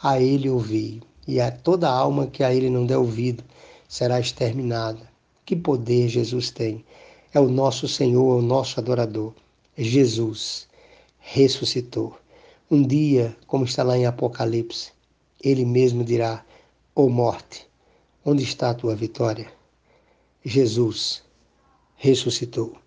a 0.02 0.20
ele 0.20 0.50
ouvi 0.50 1.02
e 1.28 1.40
a 1.40 1.52
toda 1.52 1.90
alma 1.90 2.28
que 2.28 2.44
a 2.44 2.54
ele 2.54 2.70
não 2.70 2.86
der 2.86 2.98
ouvido 2.98 3.44
será 3.88 4.20
exterminada. 4.20 5.02
Que 5.46 5.56
poder 5.56 6.10
Jesus 6.10 6.50
tem! 6.50 6.84
É 7.34 7.40
o 7.40 7.50
nosso 7.50 7.88
Senhor, 7.88 8.38
é 8.38 8.40
o 8.40 8.46
nosso 8.46 8.80
adorador. 8.80 9.34
Jesus 9.78 10.68
ressuscitou. 11.20 12.18
Um 12.70 12.86
dia, 12.86 13.36
como 13.48 13.66
está 13.66 13.84
lá 13.84 13.98
em 13.98 14.06
Apocalipse, 14.06 14.92
ele 15.44 15.66
mesmo 15.66 16.04
dirá: 16.04 16.46
Ô 16.96 17.06
oh 17.06 17.10
morte, 17.10 17.68
onde 18.24 18.44
está 18.44 18.70
a 18.70 18.74
tua 18.74 18.96
vitória? 18.96 19.52
Jesus 20.46 21.24
ressuscitou. 21.96 22.83